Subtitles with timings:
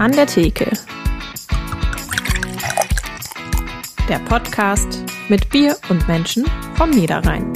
[0.00, 0.64] An der Theke.
[4.08, 7.52] Der Podcast mit Bier und Menschen vom Niederrhein.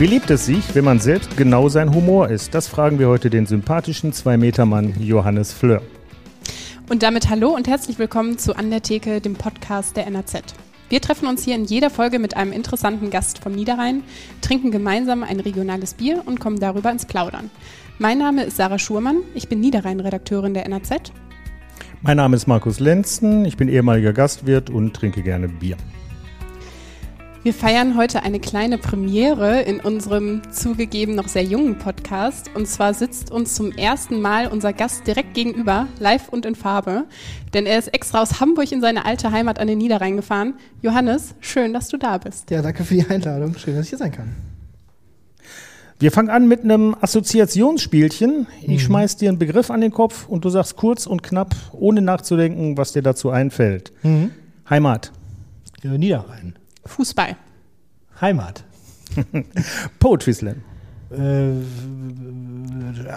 [0.00, 2.56] Wie lebt es sich, wenn man selbst genau sein Humor ist?
[2.56, 5.80] Das fragen wir heute den sympathischen Zwei-Meter-Mann Johannes Fleur.
[6.90, 10.42] Und damit hallo und herzlich willkommen zu An der Theke, dem Podcast der NAZ.
[10.90, 14.02] Wir treffen uns hier in jeder Folge mit einem interessanten Gast vom Niederrhein,
[14.42, 17.50] trinken gemeinsam ein regionales Bier und kommen darüber ins Plaudern.
[17.98, 20.90] Mein Name ist Sarah Schurmann, ich bin Niederrhein-Redakteurin der NAZ.
[22.02, 25.78] Mein Name ist Markus Lenzen, ich bin ehemaliger Gastwirt und trinke gerne Bier.
[27.44, 32.50] Wir feiern heute eine kleine Premiere in unserem zugegeben noch sehr jungen Podcast.
[32.54, 37.04] Und zwar sitzt uns zum ersten Mal unser Gast direkt gegenüber, live und in Farbe.
[37.52, 40.54] Denn er ist extra aus Hamburg in seine alte Heimat an den Niederrhein gefahren.
[40.80, 42.50] Johannes, schön, dass du da bist.
[42.50, 43.54] Ja, danke für die Einladung.
[43.58, 44.34] Schön, dass ich hier sein kann.
[45.98, 48.46] Wir fangen an mit einem Assoziationsspielchen.
[48.62, 48.78] Ich mhm.
[48.78, 52.78] schmeiß dir einen Begriff an den Kopf und du sagst kurz und knapp, ohne nachzudenken,
[52.78, 53.92] was dir dazu einfällt.
[54.02, 54.30] Mhm.
[54.70, 55.12] Heimat.
[55.82, 56.54] Niederrhein.
[56.86, 57.36] Fußball.
[58.20, 58.64] Heimat.
[59.98, 60.62] Poetry Slam.
[61.10, 61.52] Äh,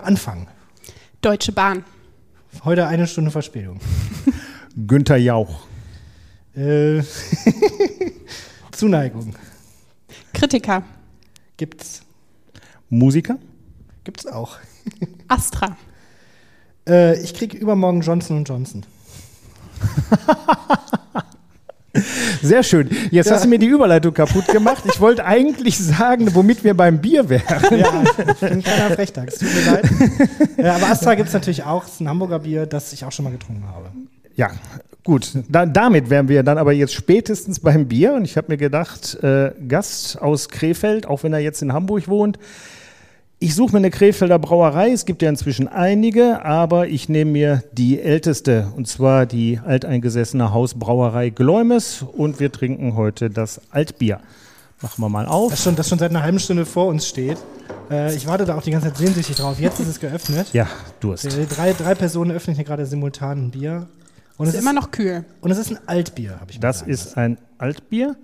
[0.04, 0.48] Anfang.
[1.22, 1.84] Deutsche Bahn.
[2.64, 3.80] Heute eine Stunde Verspätung.
[4.88, 5.68] Günther Jauch.
[6.56, 7.02] Äh,
[8.72, 9.36] Zuneigung.
[10.34, 10.84] Kritiker.
[11.58, 12.02] Gibt's.
[12.90, 13.38] Musiker?
[14.04, 14.58] Gibt's auch.
[15.28, 15.78] Astra.
[16.88, 18.86] Äh, ich krieg übermorgen Johnson Johnson.
[22.42, 22.90] Sehr schön.
[23.12, 23.36] Jetzt ja.
[23.36, 24.84] hast du mir die Überleitung kaputt gemacht.
[24.86, 27.78] Ich wollte eigentlich sagen, womit wir beim Bier wären.
[27.78, 29.30] Ja, ich bin ein kleiner Frechtag.
[29.30, 29.90] Es tut mir leid.
[30.58, 31.86] Ja, aber Astra gibt es natürlich auch.
[31.86, 33.90] Es ist ein Hamburger Bier, das ich auch schon mal getrunken habe.
[34.36, 34.52] Ja,
[35.04, 35.32] gut.
[35.50, 38.14] Da, damit wären wir dann aber jetzt spätestens beim Bier.
[38.14, 42.08] Und ich habe mir gedacht, äh, Gast aus Krefeld, auch wenn er jetzt in Hamburg
[42.08, 42.38] wohnt,
[43.40, 44.92] ich suche mir eine Krefelder Brauerei.
[44.92, 50.54] Es gibt ja inzwischen einige, aber ich nehme mir die älteste, und zwar die alteingesessene
[50.54, 52.04] Hausbrauerei Gläumes.
[52.14, 54.20] Und wir trinken heute das Altbier.
[54.82, 55.52] Machen wir mal auf.
[55.52, 57.38] Das schon, das schon seit einer halben Stunde vor uns steht.
[57.90, 59.60] Äh, ich warte da auch die ganze Zeit sehnsüchtig drauf.
[59.60, 60.48] Jetzt ist es geöffnet.
[60.54, 60.68] Ja,
[61.00, 61.28] Durst.
[61.56, 63.88] Drei, drei Personen öffnen hier gerade simultan ein Bier.
[64.38, 65.26] Und es ist immer noch kühl.
[65.42, 68.16] Und es ist ein Altbier, habe ich Das ist ein Altbier.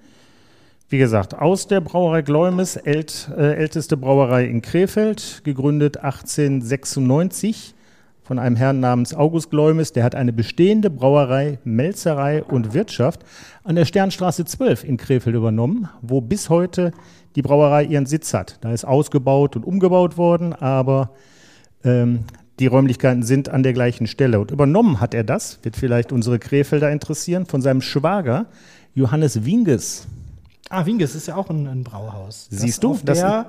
[0.93, 7.73] Wie gesagt, aus der Brauerei Gläumes, ält, äh, älteste Brauerei in Krefeld, gegründet 1896
[8.21, 9.91] von einem Herrn namens August Gläumes.
[9.93, 13.25] Der hat eine bestehende Brauerei, Melzerei und Wirtschaft
[13.63, 16.91] an der Sternstraße 12 in Krefeld übernommen, wo bis heute
[17.35, 18.59] die Brauerei ihren Sitz hat.
[18.61, 21.09] Da ist ausgebaut und umgebaut worden, aber
[21.83, 22.25] ähm,
[22.59, 24.39] die Räumlichkeiten sind an der gleichen Stelle.
[24.39, 28.45] Und übernommen hat er das, wird vielleicht unsere Krefelder interessieren, von seinem Schwager
[28.93, 30.07] Johannes Winges.
[30.73, 32.47] Ah, Winges ist ja auch ein, ein Brauhaus.
[32.49, 32.91] Siehst du?
[32.91, 33.45] Auf das der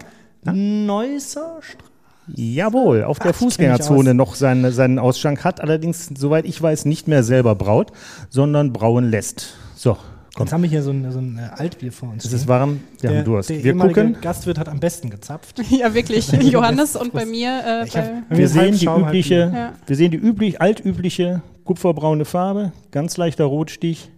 [0.53, 1.95] Neusser Straße.
[2.27, 7.09] Jawohl, auf der Ach, Fußgängerzone noch seinen, seinen Ausschank hat, allerdings, soweit ich weiß, nicht
[7.09, 7.93] mehr selber braut,
[8.31, 9.57] sondern brauen lässt.
[9.75, 9.99] So,
[10.35, 10.47] Komm.
[10.47, 12.25] Jetzt haben wir hier so ein, so ein äh, Altbier vor uns.
[12.25, 13.51] Es ist warm, wir der, haben Durst.
[13.51, 14.17] Der wir gucken.
[14.21, 15.63] Gastwirt hat am besten gezapft.
[15.71, 16.33] ja, wirklich.
[16.43, 17.85] Johannes und bei mir.
[17.85, 19.73] Äh, hab, wir, sehen die übliche, ja.
[19.87, 24.11] wir sehen die üblich, altübliche kupferbraune Farbe, ganz leichter Rotstich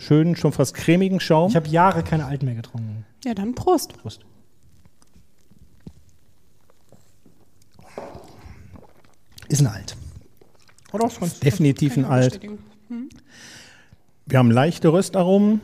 [0.00, 1.50] schönen, schon fast cremigen Schaum.
[1.50, 3.04] Ich habe Jahre keine Alt mehr getrunken.
[3.24, 3.96] Ja, dann Prost.
[3.98, 4.24] Prost.
[9.48, 9.96] Ist ein Alt.
[10.92, 11.44] Oder auch sonst.
[11.44, 12.40] Definitiv ein Alt.
[12.88, 13.08] Hm?
[14.26, 15.60] Wir haben leichte Röstaromen.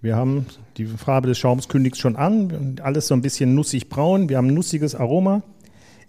[0.00, 0.46] Wir haben
[0.78, 2.76] die Farbe des Schaums kündigt schon an.
[2.82, 4.28] Alles so ein bisschen nussig braun.
[4.28, 5.42] Wir haben ein nussiges Aroma.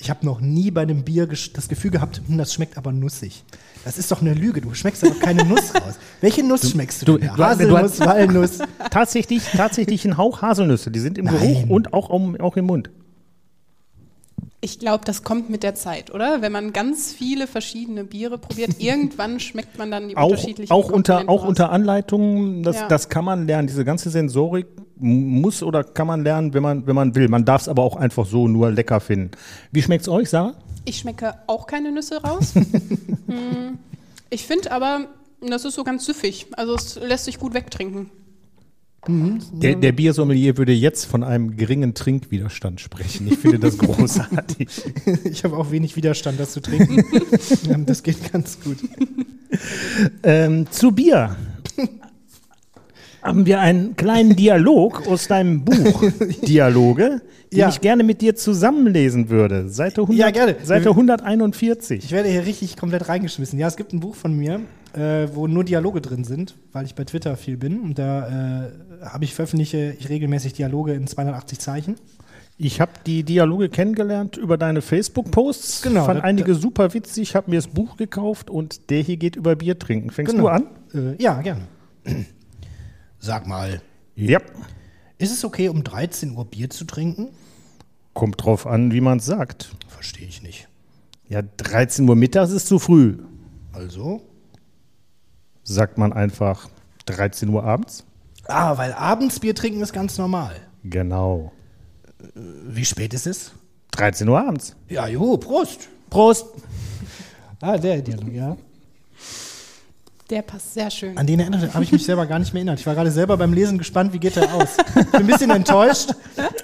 [0.01, 3.43] Ich habe noch nie bei einem Bier das Gefühl gehabt, hm, das schmeckt aber nussig.
[3.85, 4.59] Das ist doch eine Lüge.
[4.59, 5.99] Du schmeckst doch keine Nuss raus.
[6.21, 7.37] Welche Nuss du, schmeckst du, du denn?
[7.37, 8.57] Haselnuss, Walnuss.
[8.89, 10.89] Tatsächlich, tatsächlich ein Hauch Haselnüsse.
[10.89, 11.37] Die sind im Nein.
[11.37, 12.89] Geruch und auch, auch im Mund.
[14.63, 16.43] Ich glaube, das kommt mit der Zeit, oder?
[16.43, 20.91] Wenn man ganz viele verschiedene Biere probiert, irgendwann schmeckt man dann die auch, unterschiedlichen Auch
[20.91, 22.87] unter, auch unter Anleitungen, das, ja.
[22.87, 23.67] das kann man lernen.
[23.67, 24.67] Diese ganze Sensorik
[24.97, 27.27] muss oder kann man lernen, wenn man, wenn man will.
[27.27, 29.31] Man darf es aber auch einfach so nur lecker finden.
[29.71, 30.53] Wie schmeckt es euch, Sarah?
[30.85, 32.53] Ich schmecke auch keine Nüsse raus.
[33.27, 33.77] Hm.
[34.29, 35.07] ich finde aber,
[35.39, 36.47] das ist so ganz süffig.
[36.57, 38.09] Also es lässt sich gut wegtrinken.
[39.07, 39.39] Mhm.
[39.53, 43.27] Der, der Biersommelier würde jetzt von einem geringen Trinkwiderstand sprechen.
[43.27, 44.69] Ich finde das großartig.
[45.23, 47.03] ich habe auch wenig Widerstand, das zu trinken.
[47.85, 48.77] das geht ganz gut.
[50.23, 51.35] Ähm, zu Bier
[53.21, 56.03] haben wir einen kleinen Dialog aus deinem Buch
[56.47, 57.21] Dialoge,
[57.51, 57.69] den ja.
[57.69, 59.69] ich gerne mit dir zusammenlesen würde.
[59.69, 60.55] Seite, 100, ja, gerne.
[60.63, 62.03] Seite 141.
[62.03, 63.59] Ich werde hier richtig komplett reingeschmissen.
[63.59, 64.61] Ja, es gibt ein Buch von mir,
[64.95, 67.81] äh, wo nur Dialoge drin sind, weil ich bei Twitter viel bin.
[67.81, 68.71] Und da äh,
[69.05, 71.95] habe ich veröffentliche ich regelmäßig Dialoge in 280 Zeichen.
[72.57, 75.81] Ich habe die Dialoge kennengelernt über deine Facebook-Posts.
[75.81, 79.35] Genau, Fand da- einige super witzig, habe mir das Buch gekauft und der hier geht
[79.35, 80.11] über Bier trinken.
[80.11, 80.43] Fängst Genau.
[80.43, 80.67] du an?
[80.93, 81.61] Äh, ja, gerne.
[83.19, 83.81] Sag mal,
[84.15, 84.39] Ja.
[85.17, 87.29] ist es okay, um 13 Uhr Bier zu trinken?
[88.13, 89.71] Kommt drauf an, wie man es sagt.
[89.87, 90.67] Verstehe ich nicht.
[91.29, 93.17] Ja, 13 Uhr mittags ist zu früh.
[93.73, 94.21] Also?
[95.71, 96.67] Sagt man einfach
[97.05, 98.03] 13 Uhr abends?
[98.47, 100.53] Ah, weil abends Bier trinken ist ganz normal.
[100.83, 101.53] Genau.
[102.35, 103.53] Wie spät ist es?
[103.91, 104.75] 13 Uhr abends.
[104.89, 105.87] Ja, jo, Prost.
[106.09, 106.47] Prost.
[107.61, 108.57] Ah, der Dialog, ja.
[110.31, 111.17] Der passt sehr schön.
[111.17, 112.79] An den erinnere- habe ich mich selber gar nicht mehr erinnert.
[112.79, 114.77] Ich war gerade selber beim Lesen gespannt, wie geht der aus.
[114.77, 116.11] Ich bin ein bisschen enttäuscht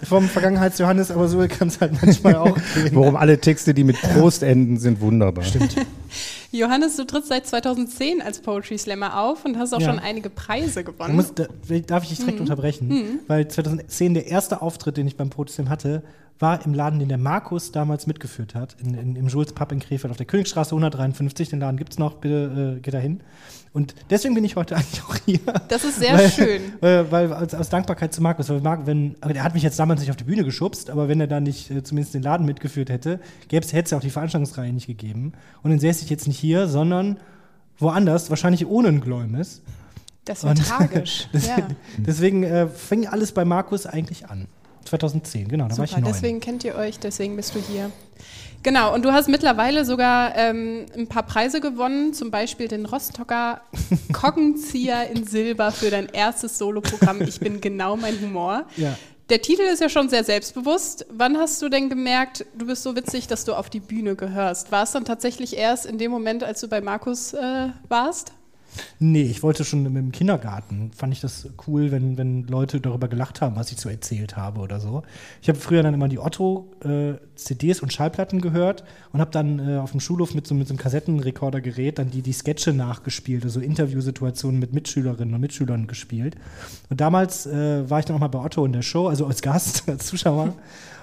[0.04, 2.92] vom Vergangenheits-Johannes, aber so kann es halt manchmal auch gehen.
[2.94, 5.44] Worum alle Texte, die mit Prost enden, sind wunderbar.
[5.44, 5.75] Stimmt.
[6.54, 9.90] Johannes, du trittst seit 2010 als Poetry Slammer auf und hast auch Ja.
[9.90, 11.16] schon einige Preise gewonnen.
[11.18, 11.46] muss, da,
[11.86, 13.19] darf ich dich direkt unterbrechen?
[13.28, 16.04] Weil 2010 der erste Auftritt, den ich beim Protestem hatte,
[16.40, 19.80] war im Laden, den der Markus damals mitgeführt hat, in, in, im Jules Pub in
[19.80, 21.50] Krefeld auf der Königstraße 153.
[21.50, 23.22] Den Laden gibt es noch, bitte äh, geht da hin.
[23.74, 25.40] Und deswegen bin ich heute eigentlich auch hier.
[25.68, 26.62] Das ist sehr weil, schön.
[26.81, 29.80] Weil, weil aus, aus Dankbarkeit zu Markus, weil Marc, wenn, aber der hat mich jetzt
[29.80, 32.46] damals nicht auf die Bühne geschubst, aber wenn er da nicht äh, zumindest den Laden
[32.46, 35.34] mitgeführt hätte, gäbe es, hätte es ja auch die Veranstaltungsreihe nicht gegeben.
[35.64, 37.18] Und dann säße ich jetzt nicht hier, sondern
[37.78, 39.62] woanders, wahrscheinlich ohne ein Gläumes.
[40.25, 41.28] Das wäre tragisch.
[41.34, 41.58] Das, ja.
[41.98, 44.48] Deswegen äh, fing alles bei Markus eigentlich an.
[44.88, 46.12] 2010, genau, da war ich Super, neun.
[46.13, 47.92] deswegen kennt ihr euch, deswegen bist du hier.
[48.63, 53.62] Genau, und du hast mittlerweile sogar ähm, ein paar Preise gewonnen, zum Beispiel den Rostocker
[54.13, 58.66] Kockenzieher in Silber für dein erstes Soloprogramm Ich bin genau mein Humor.
[58.75, 58.98] Ja.
[59.30, 61.06] Der Titel ist ja schon sehr selbstbewusst.
[61.10, 64.72] Wann hast du denn gemerkt, du bist so witzig, dass du auf die Bühne gehörst?
[64.72, 68.31] War es dann tatsächlich erst in dem Moment, als du bei Markus äh, warst?
[69.00, 70.92] Nee, ich wollte schon im Kindergarten.
[70.96, 74.60] Fand ich das cool, wenn, wenn Leute darüber gelacht haben, was ich so erzählt habe
[74.60, 75.04] oder so.
[75.42, 78.84] Ich habe früher dann immer die Otto-CDs und Schallplatten gehört
[79.14, 82.22] und habe dann äh, auf dem Schulhof mit so, mit so einem Kassettenrekordergerät dann die,
[82.22, 86.36] die Sketche nachgespielt, also Interviewsituationen mit Mitschülerinnen und Mitschülern gespielt.
[86.90, 89.42] Und damals äh, war ich dann auch mal bei Otto in der Show, also als
[89.42, 90.54] Gast, als Zuschauer.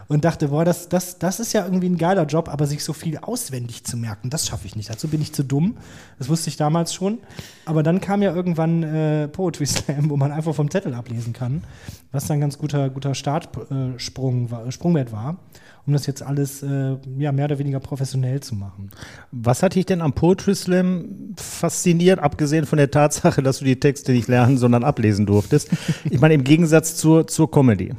[0.08, 2.92] Und dachte, boah, das, das, das ist ja irgendwie ein geiler Job, aber sich so
[2.92, 4.90] viel auswendig zu merken, das schaffe ich nicht.
[4.90, 5.76] Dazu bin ich zu dumm.
[6.18, 7.18] Das wusste ich damals schon.
[7.64, 11.64] Aber dann kam ja irgendwann äh, Poetry Slam, wo man einfach vom Zettel ablesen kann,
[12.12, 15.38] was dann ein ganz guter, guter Startsprung, äh, Sprungwert war,
[15.86, 18.90] um das jetzt alles äh, ja, mehr oder weniger professionell zu machen.
[19.32, 23.80] Was hat dich denn am Poetry Slam fasziniert, abgesehen von der Tatsache, dass du die
[23.80, 25.70] Texte nicht lernen, sondern ablesen durftest?
[26.10, 27.94] Ich meine, im Gegensatz zur, zur Comedy.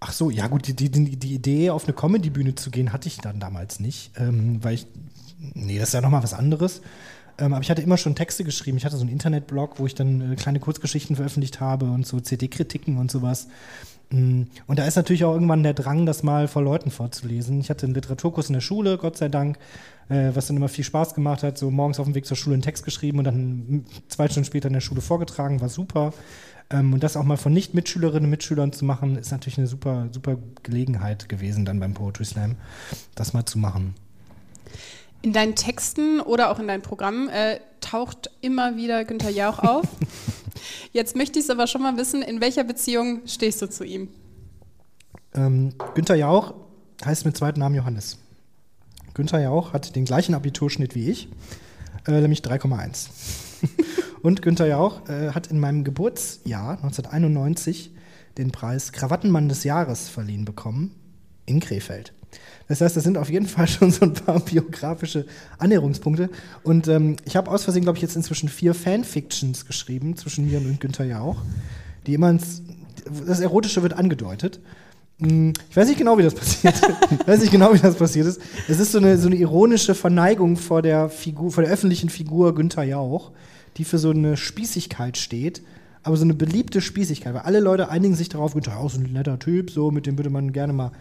[0.00, 3.18] Ach so, ja gut, die, die, die Idee, auf eine Comedy-Bühne zu gehen, hatte ich
[3.18, 4.86] dann damals nicht, ähm, weil ich,
[5.54, 6.82] nee, das ist ja nochmal was anderes.
[7.38, 8.78] Ähm, aber ich hatte immer schon Texte geschrieben.
[8.78, 12.20] Ich hatte so einen Internetblog, wo ich dann äh, kleine Kurzgeschichten veröffentlicht habe und so
[12.20, 13.48] CD-Kritiken und sowas.
[14.10, 17.60] Mm, Und da ist natürlich auch irgendwann der Drang, das mal vor Leuten vorzulesen.
[17.60, 19.58] Ich hatte einen Literaturkurs in der Schule, Gott sei Dank,
[20.08, 21.58] äh, was dann immer viel Spaß gemacht hat.
[21.58, 24.46] So morgens auf dem Weg zur Schule einen Text geschrieben und dann mm, zwei Stunden
[24.46, 26.12] später in der Schule vorgetragen, war super.
[26.70, 30.08] Ähm, und das auch mal von Nicht-Mitschülerinnen und Mitschülern zu machen, ist natürlich eine super,
[30.12, 32.56] super Gelegenheit gewesen, dann beim Poetry Slam,
[33.14, 33.94] das mal zu machen.
[35.22, 39.86] In deinen Texten oder auch in deinem Programm äh, taucht immer wieder Günther Jauch auf.
[40.92, 44.08] Jetzt möchte ich es aber schon mal wissen, in welcher Beziehung stehst du zu ihm?
[45.34, 46.54] Ähm, Günther Jauch
[47.04, 48.18] heißt mit zweiten Namen Johannes.
[49.14, 51.28] Günther Jauch hat den gleichen Abiturschnitt wie ich,
[52.06, 53.08] äh, nämlich 3,1.
[54.22, 57.92] Und Günther Jauch äh, hat in meinem Geburtsjahr 1991
[58.38, 60.90] den Preis Krawattenmann des Jahres verliehen bekommen
[61.46, 62.12] in Krefeld.
[62.68, 65.26] Das heißt, das sind auf jeden Fall schon so ein paar biografische
[65.58, 66.30] Annäherungspunkte.
[66.62, 70.58] Und ähm, ich habe aus Versehen, glaube ich, jetzt inzwischen vier Fanfictions geschrieben zwischen mir
[70.58, 71.42] und Günther Jauch,
[72.06, 72.62] die immer ins,
[73.26, 74.60] das Erotische wird angedeutet.
[75.20, 76.74] Hm, Ich weiß nicht genau, wie das passiert.
[77.20, 78.40] ich weiß nicht genau, wie das passiert ist.
[78.68, 82.54] Es ist so eine, so eine ironische Verneigung vor der Figur, vor der öffentlichen Figur
[82.54, 83.30] Günther Jauch,
[83.76, 85.62] die für so eine Spießigkeit steht,
[86.02, 89.12] aber so eine beliebte Spießigkeit, weil alle Leute einigen sich darauf, Günther Jauch ist ein
[89.12, 90.92] netter Typ, so mit dem würde man gerne mal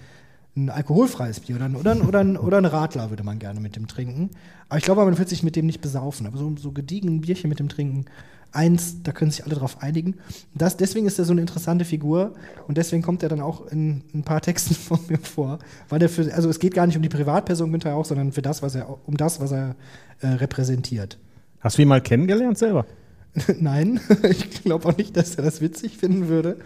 [0.58, 3.60] ein alkoholfreies Bier oder, ein- oder, ein- oder, ein- oder ein Radler würde man gerne
[3.60, 4.30] mit dem trinken.
[4.70, 6.26] Aber ich glaube, man wird sich mit dem nicht besaufen.
[6.28, 8.06] Aber so, so gediegen ein Bierchen mit dem trinken,
[8.54, 10.16] eins, da können sich alle drauf einigen.
[10.54, 12.34] Das, deswegen ist er so eine interessante Figur
[12.70, 15.60] und deswegen kommt er dann auch in ein paar Texten von mir vor.
[15.90, 18.42] Weil er für, also es geht gar nicht um die Privatperson Günther auch, sondern für
[18.42, 19.76] das, was er, um das, was er
[20.22, 21.18] äh, repräsentiert.
[21.66, 22.86] Hast du ihn mal kennengelernt selber?
[23.60, 26.58] Nein, ich glaube auch nicht, dass er das witzig finden würde,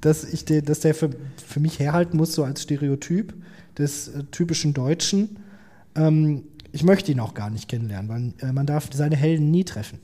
[0.00, 1.10] dass, ich de, dass der für,
[1.46, 3.32] für mich herhalten muss, so als Stereotyp
[3.78, 5.36] des äh, typischen Deutschen.
[5.94, 6.42] Ähm,
[6.72, 8.08] ich möchte ihn auch gar nicht kennenlernen,
[8.40, 10.00] weil äh, man darf seine Helden nie treffen.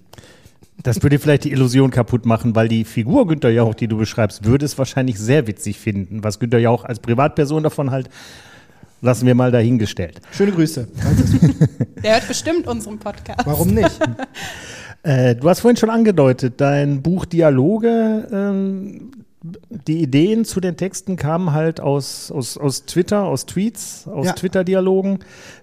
[0.81, 4.45] Das würde vielleicht die Illusion kaputt machen, weil die Figur Günter Jauch, die du beschreibst,
[4.45, 6.23] würde es wahrscheinlich sehr witzig finden.
[6.23, 8.11] Was Günter Jauch als Privatperson davon halt,
[9.07, 10.21] lassen wir mal dahingestellt.
[10.33, 10.87] Schöne Grüße.
[12.03, 13.47] Der hört bestimmt unseren Podcast.
[13.47, 13.99] Warum nicht?
[15.03, 19.13] Äh, du hast vorhin schon angedeutet, dein Buch Dialoge, ähm,
[19.87, 24.33] die Ideen zu den Texten kamen halt aus, aus, aus Twitter, aus Tweets, aus Ja.
[24.33, 25.21] Twitter-Dialogen.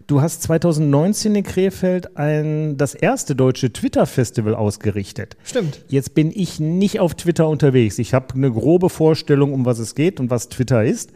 [0.07, 5.35] Du hast 2019 in Krefeld ein, das erste deutsche Twitter-Festival ausgerichtet.
[5.43, 5.81] Stimmt.
[5.89, 7.99] Jetzt bin ich nicht auf Twitter unterwegs.
[7.99, 11.11] Ich habe eine grobe Vorstellung, um was es geht und was Twitter ist.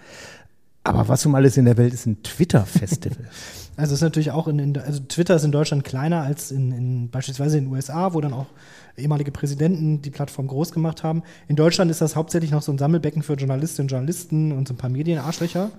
[0.87, 3.27] Aber was um alles in der Welt ist ein Twitter-Festival?
[3.79, 7.11] Also ist natürlich auch in, in also Twitter ist in Deutschland kleiner als in, in
[7.11, 8.47] beispielsweise in den USA, wo dann auch
[8.97, 11.21] ehemalige Präsidenten die Plattform groß gemacht haben.
[11.47, 14.73] In Deutschland ist das hauptsächlich noch so ein Sammelbecken für Journalistinnen und Journalisten und so
[14.73, 15.69] ein paar Medienarschlöcher.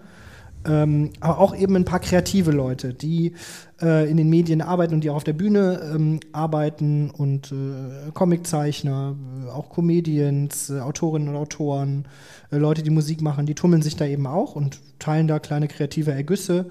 [0.67, 3.35] Ähm, aber auch eben ein paar kreative Leute, die
[3.81, 8.11] äh, in den Medien arbeiten und die auch auf der Bühne ähm, arbeiten und äh,
[8.13, 9.15] Comiczeichner,
[9.47, 12.07] äh, auch Comedians, äh, Autorinnen und Autoren,
[12.51, 15.69] äh, Leute, die Musik machen, die tummeln sich da eben auch und teilen da kleine
[15.69, 16.67] kreative Ergüsse,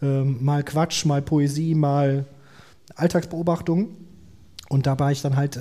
[0.00, 2.26] ähm, mal Quatsch, mal Poesie, mal
[2.94, 3.96] Alltagsbeobachtung.
[4.70, 5.58] Und da war ich dann halt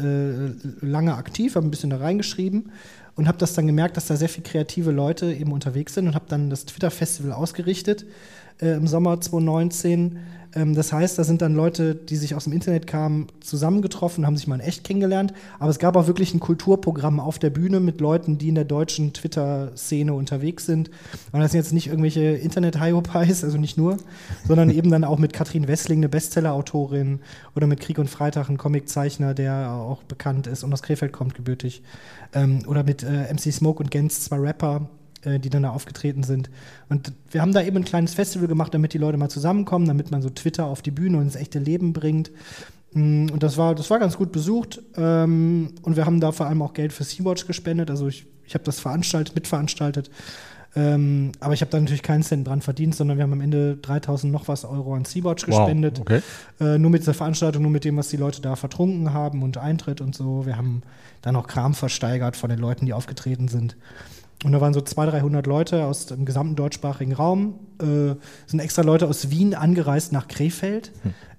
[0.82, 2.72] lange aktiv, habe ein bisschen da reingeschrieben
[3.16, 6.16] und habe das dann gemerkt, dass da sehr viele kreative Leute eben unterwegs sind und
[6.16, 8.06] habe dann das Twitter-Festival ausgerichtet
[8.62, 10.20] äh, im Sommer 2019.
[10.56, 14.38] Ähm, das heißt, da sind dann Leute, die sich aus dem Internet kamen, zusammengetroffen, haben
[14.38, 15.34] sich mal in echt kennengelernt.
[15.60, 18.66] Aber es gab auch wirklich ein Kulturprogramm auf der Bühne mit Leuten, die in der
[18.66, 20.90] deutschen Twitter-Szene unterwegs sind.
[21.32, 23.98] Und das sind jetzt nicht irgendwelche Internet-Hyopies, also nicht nur,
[24.48, 27.20] sondern eben dann auch mit Katrin Wessling, eine Bestseller-Autorin,
[27.56, 31.36] oder mit Krieg und Freitag, ein Comiczeichner, der auch bekannt ist und aus Krefeld kommt
[31.36, 31.84] gebürtig.
[32.34, 34.90] Ähm, oder mit äh, MC Smoke und Gens, zwei Rapper,
[35.26, 36.50] äh, die dann da aufgetreten sind.
[36.90, 40.12] Und wir haben da eben ein kleines Festival gemacht, damit die Leute mal zusammenkommen, damit
[40.12, 42.32] man so Twitter auf die Bühne und ins echte Leben bringt.
[42.94, 44.82] Mm, Und das war, das war ganz gut besucht.
[44.98, 47.90] Ähm, und wir haben da vor allem auch Geld für Sea-Watch gespendet.
[47.90, 50.10] Also ich, ich habe das veranstaltet, mitveranstaltet.
[50.76, 53.78] Ähm, aber ich habe da natürlich keinen Cent dran verdient, sondern wir haben am Ende
[53.78, 56.00] 3000 noch was Euro an Sea-Watch gespendet.
[56.00, 56.22] okay.
[56.60, 59.58] Äh, nur mit dieser Veranstaltung, nur mit dem, was die Leute da vertrunken haben und
[59.58, 60.46] Eintritt und so.
[60.48, 60.82] Wir haben
[61.22, 63.78] dann auch Kram versteigert von den Leuten, die aufgetreten sind.
[64.44, 67.60] Und da waren so 200, 300 Leute aus dem gesamten deutschsprachigen Raum.
[67.82, 70.92] Äh, sind extra Leute aus Wien angereist nach Krefeld.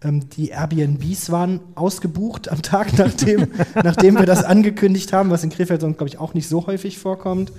[0.02, 5.50] Ähm, die Airbnbs waren ausgebucht am Tag, nachdem, nachdem wir das angekündigt haben, was in
[5.50, 7.52] Krefeld sonst, glaube ich, auch nicht so häufig vorkommt.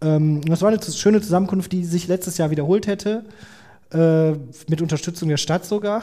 [0.00, 3.24] Ähm, das war eine schöne Zusammenkunft, die sich letztes Jahr wiederholt hätte.
[3.92, 4.32] Äh,
[4.68, 6.02] mit Unterstützung der Stadt sogar.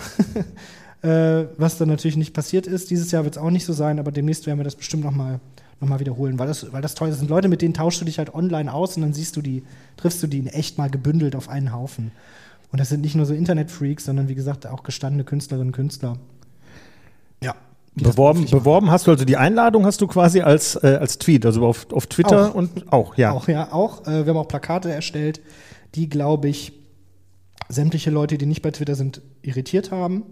[1.01, 2.89] äh, was dann natürlich nicht passiert ist.
[2.91, 5.33] Dieses Jahr wird es auch nicht so sein, aber demnächst werden wir das bestimmt nochmal
[5.33, 5.39] noch
[5.87, 7.13] mal wiederholen, weil das, weil das toll ist.
[7.13, 9.41] Das sind Leute, mit denen tauschst du dich halt online aus und dann siehst du
[9.41, 9.63] die,
[9.97, 12.11] triffst du die in echt mal gebündelt auf einen Haufen.
[12.71, 16.17] Und das sind nicht nur so Internetfreaks, sondern wie gesagt auch gestandene Künstlerinnen und Künstler.
[17.43, 17.55] Ja.
[17.95, 21.65] Beworben, beworben hast du also die Einladung hast du quasi als, äh, als Tweet, also
[21.65, 22.55] auf, auf Twitter Auch.
[22.55, 23.31] und auch, ja.
[23.31, 24.05] Auch, ja, auch.
[24.05, 25.41] Äh, wir haben auch Plakate erstellt,
[25.95, 26.73] die, glaube ich,
[27.67, 30.23] sämtliche Leute, die nicht bei Twitter sind, irritiert haben.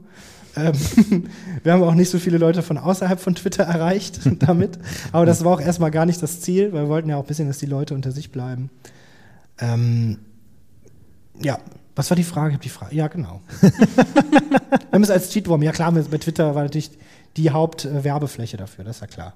[0.57, 1.29] Ähm,
[1.63, 4.79] wir haben auch nicht so viele Leute von außerhalb von Twitter erreicht damit.
[5.11, 7.27] Aber das war auch erstmal gar nicht das Ziel, weil wir wollten ja auch ein
[7.27, 8.69] bisschen, dass die Leute unter sich bleiben.
[9.59, 10.19] Ähm,
[11.39, 11.59] ja,
[11.95, 12.49] was war die Frage?
[12.49, 12.95] Ich habe die Frage.
[12.95, 13.41] Ja, genau.
[13.61, 13.71] wir
[14.91, 15.61] haben es als Cheatwurm.
[15.63, 16.91] Ja, klar, bei Twitter war natürlich
[17.37, 19.33] die Hauptwerbefläche dafür, das ist ja klar.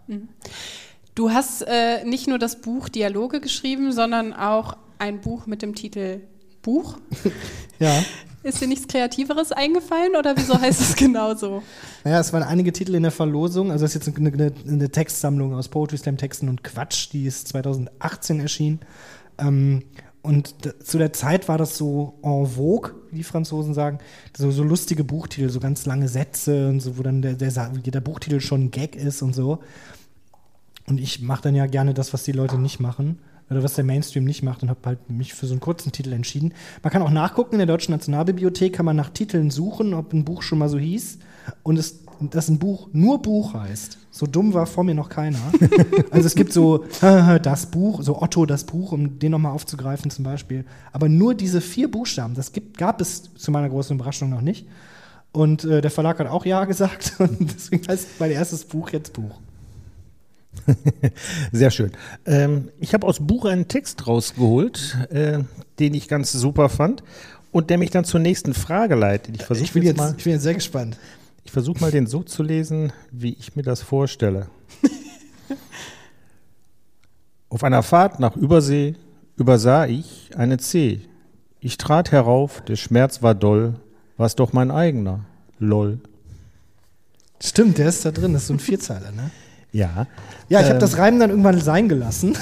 [1.14, 5.76] Du hast äh, nicht nur das Buch Dialoge geschrieben, sondern auch ein Buch mit dem
[5.76, 6.22] Titel
[6.62, 6.98] Buch.
[7.80, 8.04] Ja.
[8.44, 11.62] Ist dir nichts Kreativeres eingefallen oder wieso heißt es genauso?
[12.04, 13.72] Naja, es waren einige Titel in der Verlosung.
[13.72, 17.26] Also, das ist jetzt eine, eine, eine Textsammlung aus Poetry Slam Texten und Quatsch, die
[17.26, 18.80] ist 2018 erschienen.
[19.38, 19.84] Ähm,
[20.24, 24.00] und zu der Zeit war das so en vogue, wie die Franzosen sagen.
[24.38, 28.02] So, so lustige Buchtitel, so ganz lange Sätze und so, wo dann der, der, der
[28.02, 29.60] Buchtitel schon ein Gag ist und so.
[30.88, 33.20] Und ich mache dann ja gerne das, was die Leute nicht machen.
[33.52, 36.14] Oder was der Mainstream nicht macht und habe halt mich für so einen kurzen Titel
[36.14, 36.54] entschieden.
[36.84, 40.24] Man kann auch nachgucken, in der Deutschen Nationalbibliothek kann man nach Titeln suchen, ob ein
[40.24, 41.20] Buch schon mal so hieß.
[41.62, 43.98] Und es, dass ein Buch nur Buch heißt.
[44.10, 45.38] So dumm war vor mir noch keiner.
[46.12, 50.24] also es gibt so das Buch, so Otto das Buch, um den nochmal aufzugreifen zum
[50.24, 50.64] Beispiel.
[50.94, 54.66] Aber nur diese vier Buchstaben, das gibt, gab es zu meiner großen Überraschung noch nicht.
[55.34, 57.16] Und äh, der Verlag hat auch Ja gesagt.
[57.20, 59.40] Und deswegen heißt mein erstes Buch jetzt Buch.
[61.52, 61.92] Sehr schön.
[62.26, 65.40] Ähm, ich habe aus Buch einen Text rausgeholt, äh,
[65.80, 67.04] den ich ganz super fand
[67.52, 69.36] und der mich dann zur nächsten Frage leitet.
[69.36, 70.98] Ich versuche Ich bin, jetzt mal, ich bin jetzt sehr gespannt.
[71.44, 74.48] ich versuch mal den so zu lesen, wie ich mir das vorstelle.
[77.50, 78.96] Auf einer Fahrt nach Übersee
[79.36, 81.02] übersah ich eine C.
[81.60, 83.76] Ich trat herauf, der Schmerz war doll,
[84.18, 85.26] war's doch mein eigener.
[85.60, 86.00] lol.
[87.44, 89.32] Stimmt, der ist da drin, das ist so ein Vierzeiler, ne?
[89.72, 90.08] Ja.
[90.50, 90.80] Ja, ich habe Ähm.
[90.80, 92.38] das Reimen dann irgendwann sein gelassen.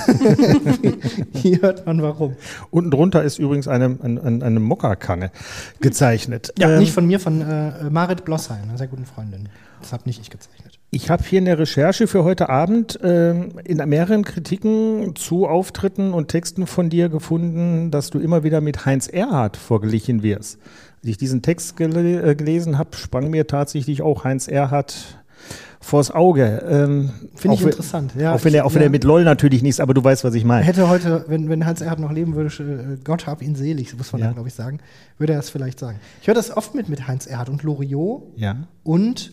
[1.33, 2.35] Hier hört man warum.
[2.71, 5.31] Unten drunter ist übrigens eine, eine, eine Mokka-Kanne
[5.79, 6.53] gezeichnet.
[6.57, 9.49] Ja, Ähm, nicht von mir, von äh, Marit Blossheim, einer sehr guten Freundin.
[9.81, 10.79] Das habe nicht ich gezeichnet.
[10.91, 16.13] Ich habe hier in der Recherche für heute Abend ähm, in mehreren Kritiken zu Auftritten
[16.13, 20.57] und Texten von dir gefunden, dass du immer wieder mit Heinz Erhardt verglichen wirst.
[21.01, 25.18] Als ich diesen Text gele äh, gelesen habe, sprang mir tatsächlich auch Heinz Erhardt
[25.81, 26.63] vors Auge.
[26.69, 28.13] Ähm, Finde ich wenn- interessant.
[28.17, 28.87] Ja, auch wenn, er, auch wenn ja.
[28.87, 30.65] er mit LOL natürlich nichts, aber du weißt, was ich meine.
[30.65, 32.49] hätte heute, wenn, wenn Hans Erhard noch leben würde,
[32.93, 34.31] äh, Gott hab ihn selig, muss man Ja.
[34.31, 34.79] glaube ich, sagen,
[35.17, 35.99] würde er es vielleicht sagen.
[36.21, 38.55] Ich höre das oft mit mit Heinz Erhard und Loriot Ja.
[38.83, 39.31] und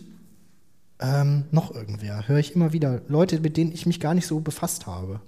[1.01, 2.27] ähm, noch irgendwer.
[2.27, 3.03] Höre ich immer wieder.
[3.09, 5.21] Leute, mit denen ich mich gar nicht so befasst habe.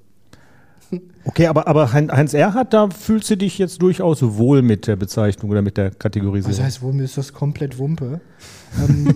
[1.25, 4.97] Okay, aber, aber Hein- Heinz Erhardt, da fühlst du dich jetzt durchaus wohl mit der
[4.97, 6.57] Bezeichnung oder mit der Kategorisierung.
[6.57, 8.23] Das heißt, wohl mir ist das komplett Wumpe.
[8.79, 9.15] Ähm,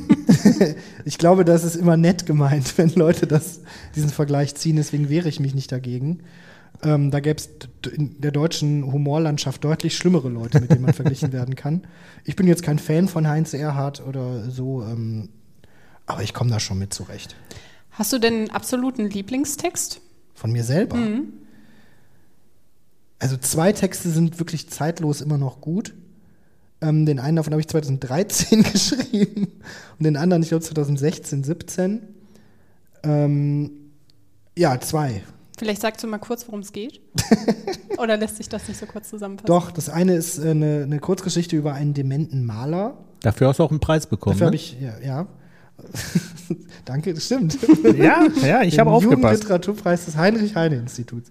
[1.05, 3.61] ich glaube, das ist immer nett gemeint, wenn Leute das,
[3.95, 4.77] diesen Vergleich ziehen.
[4.77, 6.21] Deswegen wehre ich mich nicht dagegen.
[6.83, 7.49] Ähm, da gäbe es
[7.93, 11.83] in der deutschen Humorlandschaft deutlich schlimmere Leute, mit denen man verglichen werden kann.
[12.25, 15.29] Ich bin jetzt kein Fan von Heinz Erhardt oder so, ähm,
[16.07, 17.37] aber ich komme da schon mit zurecht.
[17.91, 20.01] Hast du denn einen absoluten Lieblingstext?
[20.35, 20.97] Von mir selber.
[23.19, 25.95] Also zwei Texte sind wirklich zeitlos immer noch gut.
[26.83, 29.49] Ähm, den einen davon habe ich 2013 geschrieben
[29.99, 32.03] und den anderen, ich glaube, 2016, 17.
[33.05, 33.71] Ähm,
[34.57, 35.23] ja, zwei.
[35.59, 37.01] Vielleicht sagst du mal kurz, worum es geht.
[37.99, 39.47] Oder lässt sich das nicht so kurz zusammenfassen?
[39.47, 42.99] Doch, das eine ist äh, eine, eine Kurzgeschichte über einen dementen Maler.
[43.21, 44.35] Dafür hast du auch einen Preis bekommen.
[44.35, 44.63] Dafür habe ne?
[44.63, 45.27] ich, ja, ja.
[46.85, 47.59] Danke, das stimmt.
[47.97, 49.45] ja, ja, ich habe Den aufgepasst.
[49.45, 51.31] Jugendliteraturpreis des Heinrich-Heine-Instituts.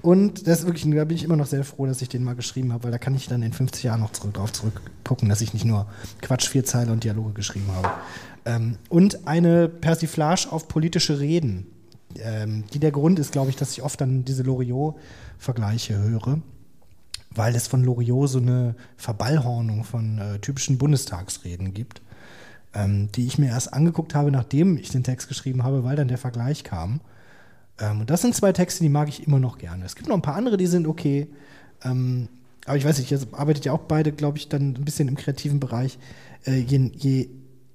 [0.00, 2.34] Und das ist wirklich, da bin ich immer noch sehr froh, dass ich den mal
[2.34, 5.40] geschrieben habe, weil da kann ich dann in 50 Jahren noch zurück, drauf zurückgucken, dass
[5.40, 5.86] ich nicht nur
[6.20, 7.90] Quatsch, vier Zeile und Dialoge geschrieben habe.
[8.44, 11.66] Ähm, und eine Persiflage auf politische Reden,
[12.18, 16.40] ähm, die der Grund ist, glaube ich, dass ich oft dann diese Loriot-Vergleiche höre,
[17.34, 22.02] weil es von Loriot so eine Verballhornung von äh, typischen Bundestagsreden gibt
[22.74, 26.08] ähm, die ich mir erst angeguckt habe, nachdem ich den Text geschrieben habe, weil dann
[26.08, 27.00] der Vergleich kam.
[27.78, 29.84] Ähm, und das sind zwei Texte, die mag ich immer noch gerne.
[29.84, 31.28] Es gibt noch ein paar andere, die sind okay.
[31.84, 32.28] Ähm,
[32.64, 35.16] aber ich weiß nicht, ihr arbeitet ja auch beide, glaube ich, dann ein bisschen im
[35.16, 35.98] kreativen Bereich.
[36.46, 37.28] Äh, je, je,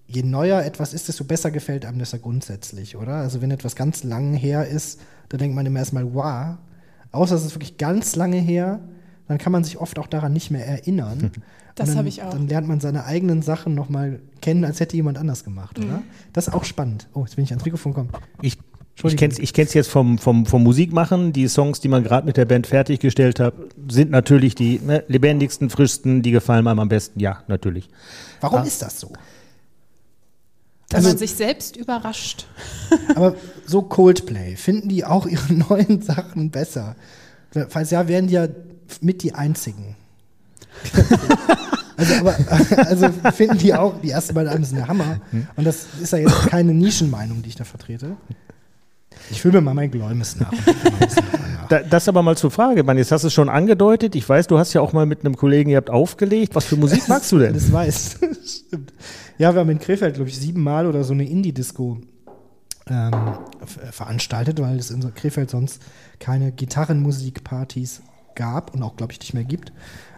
[0.08, 3.16] je neuer etwas ist, desto besser gefällt einem das ja grundsätzlich, oder?
[3.16, 6.58] Also wenn etwas ganz lang her ist, dann denkt man immer erstmal, wow.
[7.12, 8.80] Außer es ist wirklich ganz lange her,
[9.28, 11.32] dann kann man sich oft auch daran nicht mehr erinnern.
[11.78, 12.32] Das habe ich auch.
[12.32, 15.86] Dann lernt man seine eigenen Sachen nochmal kennen, als hätte jemand anders gemacht, Mhm.
[15.86, 16.04] oder?
[16.34, 17.08] Das ist auch spannend.
[17.14, 18.10] Oh, jetzt bin ich ans Mikrofon gekommen.
[18.42, 18.58] Ich,
[19.04, 21.32] ich kenne es ich kenn's jetzt vom, vom, vom Musikmachen.
[21.34, 23.54] Die Songs, die man gerade mit der Band fertiggestellt hat,
[23.90, 27.20] sind natürlich die ne, lebendigsten, frischsten, die gefallen einem am besten.
[27.20, 27.90] Ja, natürlich.
[28.42, 28.64] Warum Ah.
[28.64, 29.12] ist das so?
[30.90, 32.48] Dass Also- man sich selbst überrascht.
[33.16, 33.36] Aber
[33.66, 36.96] so Coldplay, finden die auch ihre neuen Sachen besser?
[37.70, 38.48] Falls ja, wären die ja
[39.02, 39.96] mit die einzigen.
[41.98, 42.36] also, aber,
[42.88, 45.20] also finden die auch, die ersten beiden Alben sind der Hammer.
[45.56, 48.16] Und das ist ja jetzt keine Nischenmeinung, die ich da vertrete.
[49.30, 50.54] Ich fühle mir mal mein Gläumes nach.
[51.90, 54.16] das aber mal zur Frage, man, jetzt hast du es schon angedeutet.
[54.16, 56.56] Ich weiß, du hast ja auch mal mit einem Kollegen, ihr habt aufgelegt.
[56.56, 57.54] Was für Musik magst du denn?
[57.54, 58.18] Das weiß.
[58.46, 58.94] Stimmt.
[59.38, 62.00] Ja, wir haben in Krefeld, glaube ich, siebenmal oder so eine Indie-Disco
[62.90, 63.12] ähm,
[63.62, 65.82] f- veranstaltet, weil es in Krefeld sonst
[66.20, 68.02] keine Gitarrenmusikpartys
[68.36, 69.74] gab und auch, glaube ich, nicht mehr gibt.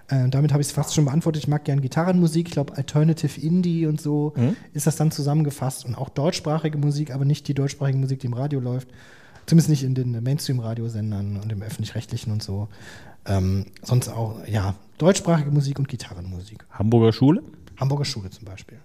[0.09, 1.43] Äh, damit habe ich es fast schon beantwortet.
[1.43, 4.33] Ich mag gern Gitarrenmusik, ich glaube Alternative Indie und so
[4.73, 8.33] ist das dann zusammengefasst und auch deutschsprachige Musik, aber nicht die deutschsprachige Musik, die im
[8.33, 8.87] Radio läuft.
[9.45, 12.67] Zumindest nicht in den Mainstream-Radiosendern und im öffentlich-rechtlichen und so.
[13.25, 16.65] Ähm, sonst auch, ja, deutschsprachige Musik und Gitarrenmusik.
[16.71, 17.41] Hamburger Schule?
[17.77, 18.77] Hamburger Schule zum Beispiel.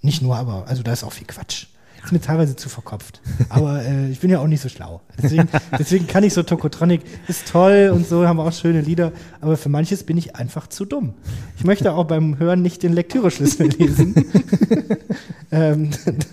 [0.00, 1.66] Nicht nur, aber, also da ist auch viel Quatsch.
[2.04, 3.20] Ist mir teilweise zu verkopft.
[3.48, 5.02] Aber äh, ich bin ja auch nicht so schlau.
[5.22, 9.12] Deswegen, deswegen kann ich so Tokotronic, ist toll und so, haben auch schöne Lieder.
[9.40, 11.14] Aber für manches bin ich einfach zu dumm.
[11.56, 14.14] Ich möchte auch beim Hören nicht den Lektüreschlüssel lesen.
[15.52, 15.90] ähm,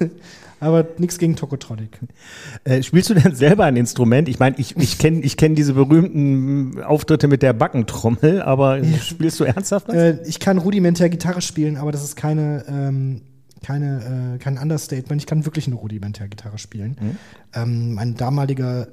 [0.60, 2.00] aber nichts gegen Tokotronic.
[2.64, 4.28] Äh, spielst du denn selber ein Instrument?
[4.28, 9.40] Ich meine, ich, ich kenne ich kenn diese berühmten Auftritte mit der Backentrommel, aber spielst
[9.40, 9.96] du ernsthaft was?
[9.96, 13.22] Äh, ich kann rudimentär Gitarre spielen, aber das ist keine, ähm,
[13.64, 15.22] keine, äh, kein Understatement.
[15.22, 16.96] Ich kann wirklich eine rudimentär Gitarre spielen.
[17.54, 18.88] Ähm, mein damaliger,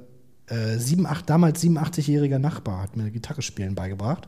[0.47, 4.27] äh, 7, 8, damals 87-jähriger Nachbar hat mir Gitarre spielen beigebracht.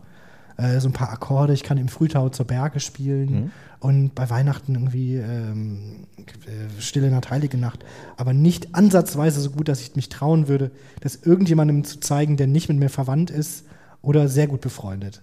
[0.58, 1.54] Äh, so ein paar Akkorde.
[1.54, 6.08] Ich kann im Frühtau zur Berge spielen und bei Weihnachten irgendwie ähm,
[6.46, 7.86] äh, Stille Nacht, Heilige Nacht.
[8.18, 12.48] Aber nicht ansatzweise so gut, dass ich mich trauen würde, das irgendjemandem zu zeigen, der
[12.48, 13.66] nicht mit mir verwandt ist
[14.02, 15.22] oder sehr gut befreundet.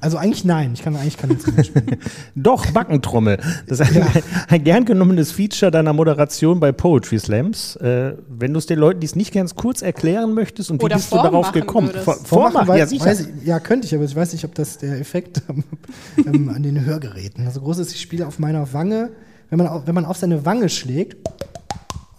[0.00, 1.96] Also eigentlich nein, ich kann eigentlich kein Instrument spielen.
[2.36, 3.38] Doch, Backentrommel.
[3.66, 4.06] Das ist ein,
[4.48, 7.74] ein gern genommenes Feature deiner Moderation bei Poetry Slams.
[7.76, 10.84] Äh, wenn du es den Leuten, die es nicht ganz kurz erklären möchtest und wie
[10.84, 11.90] Oder bist du darauf gekommen?
[11.90, 13.04] Vor- Vormachen, Vormachen, weiß, ja sicher.
[13.06, 15.42] Weiß ich, ja, könnte ich, aber ich weiß nicht, ob das der Effekt
[16.26, 17.44] ähm, an den Hörgeräten.
[17.44, 19.10] Also groß ist, ich spiele auf meiner Wange,
[19.50, 21.16] wenn man, auf, wenn man auf seine Wange schlägt,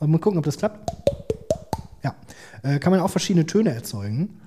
[0.02, 0.92] und mal gucken, ob das klappt.
[2.04, 2.14] Ja,
[2.64, 4.40] äh, kann man auch verschiedene Töne erzeugen.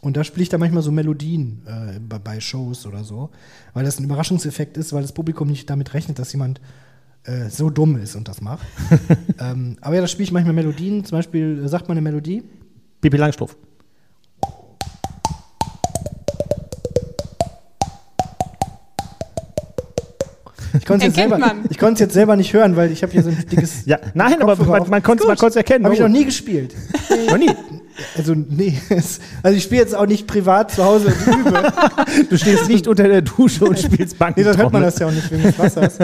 [0.00, 3.30] Und da spiele ich dann manchmal so Melodien äh, bei, Shows oder so,
[3.74, 6.60] weil das ein Überraschungseffekt ist, weil das Publikum nicht damit rechnet, dass jemand
[7.24, 8.66] äh, so dumm ist und das macht.
[9.40, 11.04] ähm, aber ja, da spiele ich manchmal Melodien.
[11.04, 12.44] Zum Beispiel äh, sagt man eine Melodie.
[13.00, 13.56] Bibi Langstrumpf.
[20.78, 23.82] Ich konnte es jetzt, jetzt selber nicht hören, weil ich habe hier so ein dickes.
[23.86, 25.84] Ja, nein, aber Kopfhörer man, man konnte es erkennen.
[25.84, 26.04] Habe ich Oh.
[26.04, 26.74] noch nie gespielt.
[27.28, 27.50] Noch nie.
[28.16, 28.78] Also, nee.
[28.90, 31.72] es- Also, ich spiele jetzt auch nicht privat zu Hause und übe.
[32.30, 34.44] Du stehst nicht unter der Dusche und spielst Nee, Backentrommel.
[34.52, 35.98] dann hört man das ja auch nicht wegen des Wassers.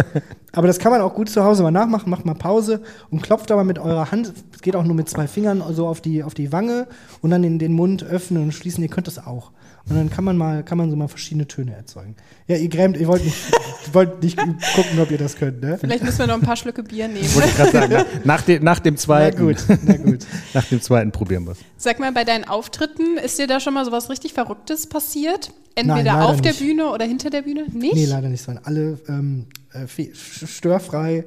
[0.54, 2.10] Aber das kann man auch gut zu Hause mal nachmachen.
[2.10, 5.26] Macht mal Pause und klopft aber mit eurer Hand, es geht auch nur mit zwei
[5.26, 6.86] Fingern, so auf die, auf die Wange
[7.22, 8.82] und dann in den Mund öffnen und schließen.
[8.82, 9.50] Ihr könnt das auch.
[9.86, 12.16] Und dann kann man mal, kann man so mal verschiedene Töne erzeugen.
[12.46, 13.36] Ja, ihr grämt, ihr wollt nicht,
[13.92, 15.76] wollt nicht gucken, ob ihr das könnt, ne?
[15.78, 17.34] Vielleicht müssen wir noch ein paar Schlücke Bier nehmen.
[17.34, 17.92] Wollte ich gerade sagen.
[17.92, 19.46] Nach, nach, dem, nach dem Na zweiten.
[19.46, 20.24] gut, na gut.
[20.54, 21.58] Nach dem zweiten probieren wir es.
[21.76, 25.52] Sag mal, bei deinen Auftritten, ist dir da schon mal sowas richtig Verrücktes passiert?
[25.76, 26.60] Nein, Entweder leider auf der nicht.
[26.60, 27.66] Bühne oder hinter der Bühne?
[27.72, 27.94] Nicht?
[27.94, 28.40] Nee, leider nicht.
[28.40, 31.24] Es waren alle ähm, äh, störfrei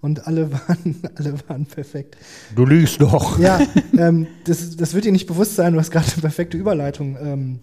[0.00, 2.16] und alle waren, alle waren perfekt.
[2.54, 3.38] Du lügst doch.
[3.38, 3.60] Ja,
[3.96, 5.74] ähm, das, das wird dir nicht bewusst sein.
[5.74, 7.60] Du hast gerade eine perfekte Überleitung ähm,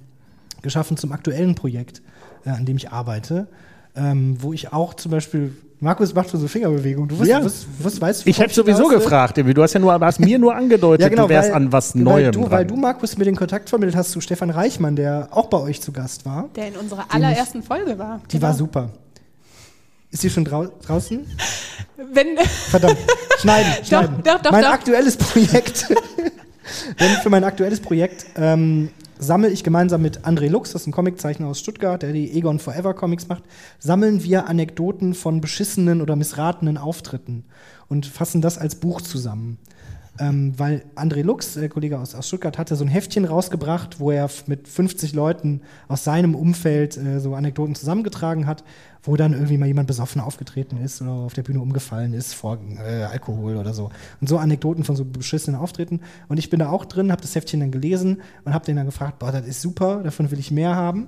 [0.62, 2.02] geschaffen zum aktuellen Projekt,
[2.46, 3.48] äh, an dem ich arbeite,
[3.96, 7.10] ähm, wo ich auch zum Beispiel Markus macht schon so Fingerbewegungen.
[7.10, 7.44] Du wirst, Ja.
[7.44, 8.98] wirst, wirst, weißt, Ich hätte sowieso will?
[9.00, 9.52] gefragt, Evi.
[9.54, 11.96] Du hast ja nur, hast mir nur angedeutet, Ja, genau, du wärst weil, an was
[11.96, 12.52] weil Neuem du, dran.
[12.52, 15.82] weil du, Markus, mir den Kontakt vermittelt hast zu Stefan Reichmann, der auch bei euch
[15.82, 16.50] zu Gast war.
[16.56, 18.22] Der in unserer allerersten Folge war.
[18.32, 18.48] Die Genau.
[18.48, 18.89] war super.
[20.12, 21.26] Ist die schon drau draußen?
[22.13, 22.38] Wenn,
[22.70, 22.98] Verdammt.
[23.39, 24.15] Schneiden, schneiden.
[24.24, 24.72] doch, doch, mein doch.
[24.74, 25.88] aktuelles Projekt.
[27.00, 28.89] Denn für mein aktuelles Projekt ähm,
[29.22, 32.58] sammle ich gemeinsam mit André Lux, das ist ein Comiczeichner aus Stuttgart, der die Egon
[32.58, 33.44] Forever Comics macht,
[33.78, 37.46] sammeln wir Anekdoten von beschissenen oder missratenen Auftritten
[37.88, 39.60] und fassen das als Buch zusammen.
[40.22, 44.12] Ähm, weil André Lux, der Kollege aus, aus Stuttgart, hatte so ein Heftchen rausgebracht, wo
[44.12, 48.64] er mit 50 Leuten aus seinem Umfeld äh, so Anekdoten zusammengetragen hat,
[49.02, 52.60] wo dann irgendwie mal jemand besoffen aufgetreten ist oder auf der Bühne umgefallen ist vor
[52.78, 53.90] äh, Alkohol oder so.
[54.20, 56.02] Und so Anekdoten von so beschissenen Auftritten.
[56.28, 58.86] Und ich bin da auch drin, habe das Heftchen dann gelesen und habe den dann
[58.86, 61.08] gefragt, boah, das ist super, davon will ich mehr haben.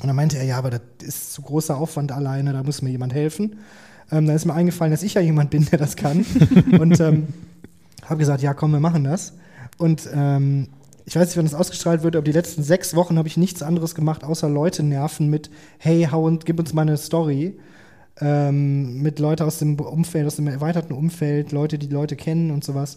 [0.00, 2.90] Und dann meinte er, ja, aber das ist zu großer Aufwand alleine, da muss mir
[2.90, 3.60] jemand helfen.
[4.10, 6.26] Ähm, dann ist mir eingefallen, dass ich ja jemand bin, der das kann.
[6.80, 7.28] und ähm,
[8.04, 9.34] habe gesagt, ja, komm, wir machen das.
[9.78, 10.68] Und ähm,
[11.06, 13.62] ich weiß nicht, wann das ausgestrahlt wird, aber die letzten sechs Wochen habe ich nichts
[13.62, 17.58] anderes gemacht, außer Leute nerven mit, hey, hau und gib uns mal eine Story.
[18.20, 22.62] Ähm, mit Leute aus dem Umfeld, aus dem erweiterten Umfeld, Leute, die Leute kennen und
[22.62, 22.96] sowas.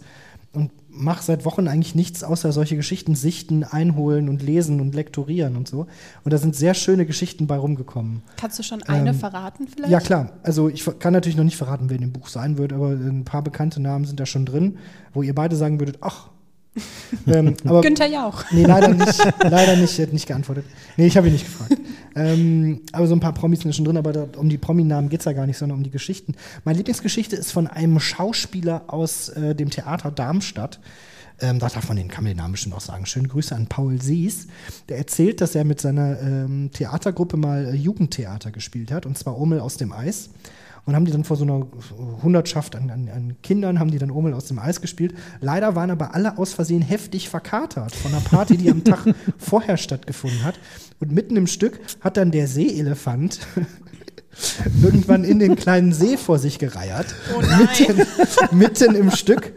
[0.54, 5.56] Und mache seit Wochen eigentlich nichts, außer solche Geschichten sichten, einholen und lesen und lektorieren
[5.56, 5.88] und so.
[6.24, 8.24] Und da sind sehr schöne Geschichten bei rumgekommen.
[8.38, 9.92] kannst du schon eine Ähm, verraten vielleicht?
[9.92, 10.34] Ja, klar.
[10.44, 13.26] Also ich kann natürlich noch nicht verraten, wer in dem Buch sein wird, aber ein
[13.26, 14.78] paar bekannte Namen sind da schon drin,
[15.14, 16.30] wo ihr beide sagen würdet, ach.
[17.28, 18.44] ähm, aber Günther Jauch.
[18.52, 20.66] nee, leider nicht, leider nicht, er hat nicht geantwortet.
[20.96, 21.76] Nee, ich habe ihn nicht gefragt.
[22.16, 25.22] ähm, aber so ein paar Promis sind schon drin, aber da, um die Prominamen geht
[25.22, 26.36] es ja gar nicht, sondern um die Geschichten.
[26.64, 30.80] Meine Lieblingsgeschichte ist von einem Schauspieler aus äh, dem Theater Darmstadt.
[31.40, 33.06] Ähm, da darf man den, kann man den Namen bestimmt auch sagen.
[33.06, 34.48] Schöne Grüße an Paul Sies.
[34.90, 39.40] Der erzählt, dass er mit seiner ähm, Theatergruppe mal äh, Jugendtheater gespielt hat, und zwar
[39.40, 40.30] Omel aus dem Eis.
[40.88, 41.68] Und haben die dann vor so einer
[42.24, 45.14] Hundertschaft an, an, an Kindern, haben die dann Omel aus dem Eis gespielt.
[45.42, 49.04] Leider waren aber alle aus Versehen heftig verkatert von einer Party, die am Tag
[49.38, 50.58] vorher stattgefunden hat.
[51.02, 53.40] Und mitten im Stück hat dann der Seeelefant
[54.82, 57.14] irgendwann in den kleinen See vor sich gereiert.
[57.38, 57.68] Oh nein.
[57.68, 59.54] Mitten, mitten im Stück.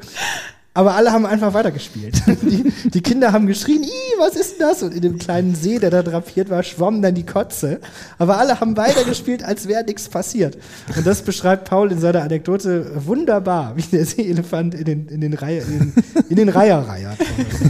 [0.80, 2.22] Aber alle haben einfach weitergespielt.
[2.40, 3.84] Die, die Kinder haben geschrien,
[4.18, 4.82] was ist denn das?
[4.82, 7.80] Und in dem kleinen See, der da drapiert war, schwamm dann die Kotze.
[8.16, 10.56] Aber alle haben weitergespielt, als wäre nichts passiert.
[10.96, 15.34] Und das beschreibt Paul in seiner Anekdote wunderbar, wie der Seeelefant in den, in den,
[15.34, 15.92] Reihe, in
[16.30, 17.18] in den Reiher reiert.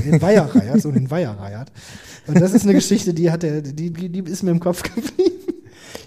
[0.05, 1.73] In den Weiher reiert, so in den Weiher reiert.
[2.29, 5.40] Und das ist eine Geschichte, die hat er, die, die ist mir im Kopf geblieben.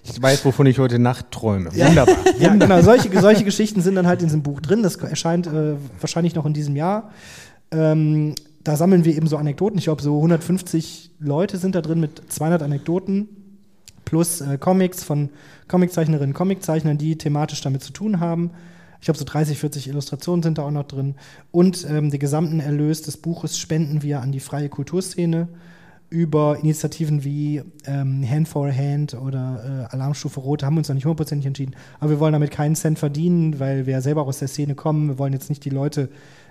[0.03, 1.73] Ich weiß, wovon ich heute Nacht träume.
[1.73, 2.15] Wunderbar.
[2.39, 2.81] Ja, genau.
[2.81, 4.83] Solche, solche Geschichten sind dann halt in diesem Buch drin.
[4.83, 7.11] Das erscheint äh, wahrscheinlich noch in diesem Jahr.
[7.71, 9.77] Ähm, da sammeln wir eben so Anekdoten.
[9.77, 13.29] Ich glaube, so 150 Leute sind da drin mit 200 Anekdoten
[14.05, 15.29] plus äh, Comics von
[15.67, 18.51] Comiczeichnerinnen und Comiczeichnern, die thematisch damit zu tun haben.
[18.99, 21.15] Ich glaube, so 30, 40 Illustrationen sind da auch noch drin.
[21.51, 25.47] Und ähm, den gesamten Erlös des Buches spenden wir an die freie Kulturszene
[26.13, 30.93] über Initiativen wie ähm, Hand for Hand oder äh, Alarmstufe Rot, haben wir uns noch
[30.93, 31.75] nicht hundertprozentig entschieden.
[31.99, 35.07] Aber wir wollen damit keinen Cent verdienen, weil wir ja selber aus der Szene kommen.
[35.09, 36.09] Wir wollen jetzt nicht die Leute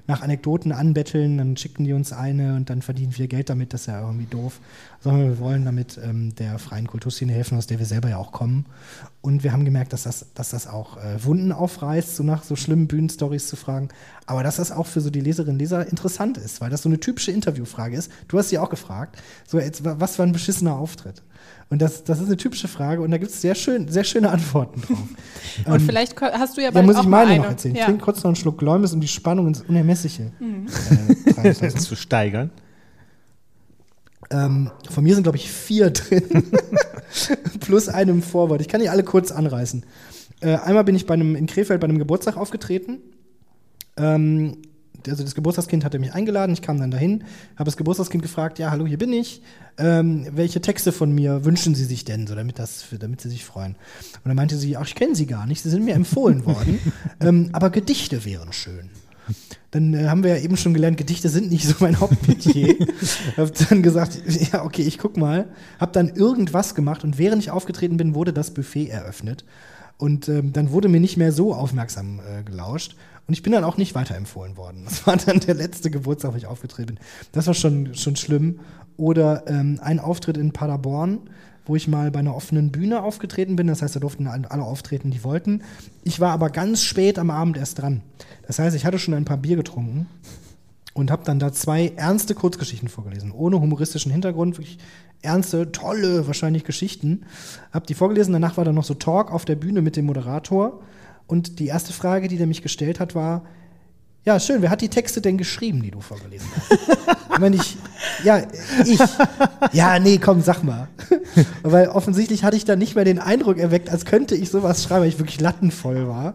[0.09, 3.83] nach Anekdoten anbetteln, dann schicken die uns eine und dann verdienen wir Geld damit, das
[3.83, 4.59] ist ja irgendwie doof.
[4.99, 8.33] Sondern wir wollen damit ähm, der freien Kulturszene helfen, aus der wir selber ja auch
[8.33, 8.67] kommen.
[9.23, 12.57] Und wir haben gemerkt, dass das, dass das auch äh, Wunden aufreißt, so nach so
[12.57, 13.89] schlimmen Bühnenstories zu fragen.
[14.27, 16.89] Aber dass das auch für so die Leserinnen und Leser interessant ist, weil das so
[16.89, 18.11] eine typische Interviewfrage ist.
[18.27, 21.23] Du hast sie auch gefragt, so jetzt, was für ein beschissener Auftritt.
[21.71, 24.29] Und das, das ist eine typische Frage und da gibt es sehr, schön, sehr schöne
[24.29, 24.99] Antworten drauf.
[25.67, 27.77] und ähm, vielleicht hast du ja bald Da muss ich meine noch erzählen.
[27.77, 27.81] Ja.
[27.83, 30.67] Ich trinke kurz noch einen Schluck Gläumes, um die Spannung ins Unermessliche mhm.
[31.37, 32.51] äh, zu steigern.
[34.33, 36.51] Ähm, von mir sind, glaube ich, vier drin.
[37.61, 38.61] Plus einem Vorwort.
[38.61, 39.85] Ich kann die alle kurz anreißen.
[40.41, 42.99] Äh, einmal bin ich bei einem, in Krefeld bei einem Geburtstag aufgetreten.
[43.97, 44.57] Ähm,
[45.09, 47.25] also das Geburtstagskind hatte mich eingeladen, ich kam dann dahin,
[47.57, 49.43] habe das Geburtstagskind gefragt, ja, hallo, hier bin ich.
[49.79, 53.45] Ähm, welche Texte von mir wünschen Sie sich denn, so damit, das, damit Sie sich
[53.45, 53.75] freuen?
[54.17, 56.79] Und dann meinte sie, ach, ich kenne Sie gar nicht, Sie sind mir empfohlen worden,
[57.21, 58.91] ähm, aber Gedichte wären schön.
[59.71, 62.77] Dann äh, haben wir ja eben schon gelernt, Gedichte sind nicht so mein Hauptmetier.
[63.37, 64.19] habe dann gesagt,
[64.53, 65.49] ja, okay, ich guck mal.
[65.81, 69.45] Habe dann irgendwas gemacht und während ich aufgetreten bin, wurde das Buffet eröffnet.
[69.99, 72.97] Und ähm, dann wurde mir nicht mehr so aufmerksam äh, gelauscht.
[73.27, 74.83] Und ich bin dann auch nicht weiterempfohlen worden.
[74.85, 76.99] Das war dann der letzte Geburtstag, wo ich aufgetreten bin.
[77.31, 78.61] Das war schon, schon schlimm.
[78.97, 81.21] Oder ähm, ein Auftritt in Paderborn,
[81.67, 83.67] wo ich mal bei einer offenen Bühne aufgetreten bin.
[83.67, 85.63] Das heißt, da durften alle auftreten, die wollten.
[86.05, 88.03] Ich war aber ganz spät am Abend erst dran.
[88.47, 90.07] Das heißt, ich hatte schon ein paar Bier getrunken
[90.95, 94.79] und habe dann da zwei ernste Kurzgeschichten vorgelesen, ohne humoristischen Hintergrund, wirklich
[95.23, 97.23] ernste, tolle, wahrscheinlich Geschichten.
[97.73, 100.81] Hab die vorgelesen, danach war dann noch so Talk auf der Bühne mit dem Moderator
[101.27, 103.45] und die erste Frage, die der mich gestellt hat, war,
[104.25, 107.41] ja, schön, wer hat die Texte denn geschrieben, die du vorgelesen hast?
[107.41, 107.77] meine ich,
[108.25, 108.43] ja,
[108.85, 109.01] ich.
[109.73, 110.89] Ja, nee, komm, sag mal.
[111.63, 115.03] Weil offensichtlich hatte ich dann nicht mehr den Eindruck erweckt, als könnte ich sowas schreiben,
[115.03, 116.35] weil ich wirklich lattenvoll war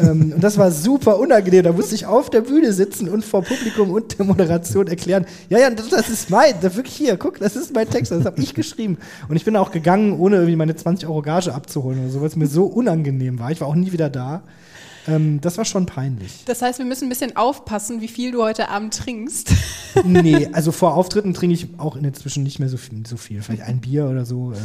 [0.00, 1.64] ähm, und das war super unangenehm.
[1.64, 5.58] Da musste ich auf der Bühne sitzen und vor Publikum und der Moderation erklären, ja,
[5.58, 8.40] ja, das, das ist mein, das wirklich hier, guck, das ist mein Text, das habe
[8.40, 8.98] ich geschrieben.
[9.28, 12.28] Und ich bin auch gegangen, ohne irgendwie meine 20 Euro Gage abzuholen oder so, weil
[12.28, 13.50] es mir so unangenehm war.
[13.50, 14.42] Ich war auch nie wieder da.
[15.08, 16.44] Ähm, das war schon peinlich.
[16.46, 19.52] Das heißt, wir müssen ein bisschen aufpassen, wie viel du heute Abend trinkst.
[20.04, 23.06] nee, also vor Auftritten trinke ich auch inzwischen nicht mehr so viel.
[23.06, 23.42] So viel.
[23.42, 24.52] Vielleicht ein Bier oder so.
[24.52, 24.56] Äh,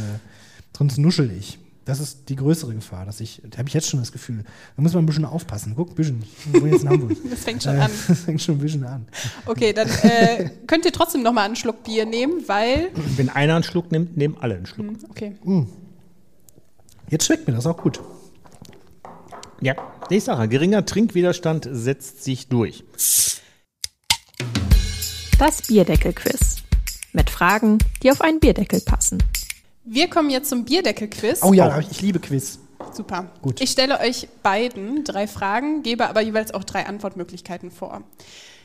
[0.76, 1.58] sonst nuschel ich.
[1.88, 4.44] Das ist die größere Gefahr, dass ich, da habe ich jetzt schon das Gefühl.
[4.76, 5.72] Da muss man ein bisschen aufpassen.
[5.74, 6.22] Guck, ein bisschen.
[6.52, 7.16] Ich jetzt in Hamburg.
[7.30, 7.90] das fängt schon äh, an.
[8.08, 9.08] Das fängt schon ein bisschen an.
[9.46, 12.90] Okay, dann äh, könnt ihr trotzdem noch mal einen Schluck Bier nehmen, weil.
[13.16, 14.86] Wenn einer einen Schluck nimmt, nehmen alle einen Schluck.
[14.86, 15.36] Hm, okay.
[15.42, 15.62] Mm.
[17.08, 18.00] Jetzt schmeckt mir das auch gut.
[19.60, 19.74] Ja,
[20.08, 22.84] ich sage, geringer Trinkwiderstand setzt sich durch.
[25.38, 26.58] Das Bierdeckel-Quiz.
[27.12, 29.20] Mit Fragen, die auf einen Bierdeckel passen.
[29.84, 31.42] Wir kommen jetzt zum Bierdeckel-Quiz.
[31.42, 32.60] Oh ja, ich liebe Quiz.
[32.92, 33.32] Super.
[33.42, 33.60] Gut.
[33.60, 38.02] Ich stelle euch beiden drei Fragen, gebe aber jeweils auch drei Antwortmöglichkeiten vor.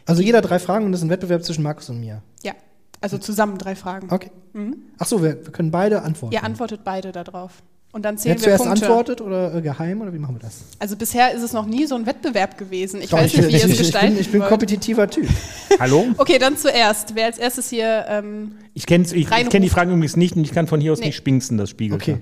[0.05, 2.21] Also jeder drei Fragen und das ist ein Wettbewerb zwischen Markus und mir.
[2.43, 2.53] Ja,
[3.01, 4.11] also zusammen drei Fragen.
[4.11, 4.29] Okay.
[4.53, 4.75] Mhm.
[4.99, 6.35] Ach so, wir, wir, können beide antworten.
[6.35, 7.63] Ihr antwortet beide darauf.
[7.93, 8.85] Und dann zählen Wer wir zuerst Punkte.
[8.87, 10.61] antwortet oder äh, geheim oder wie machen wir das?
[10.79, 12.99] Also bisher ist es noch nie so ein Wettbewerb gewesen.
[13.03, 15.29] Ich Doch, weiß nicht, wie ihr es gestalten Ich bin, ich bin kompetitiver Typ.
[15.79, 16.07] Hallo?
[16.17, 17.13] Okay, dann zuerst.
[17.13, 20.43] Wer als erstes hier ähm, Ich kenne ich, ich kenn die Fragen übrigens nicht und
[20.43, 21.05] ich kann von hier aus nee.
[21.07, 21.95] nicht spinksen, das Spiegel.
[21.95, 22.17] Okay.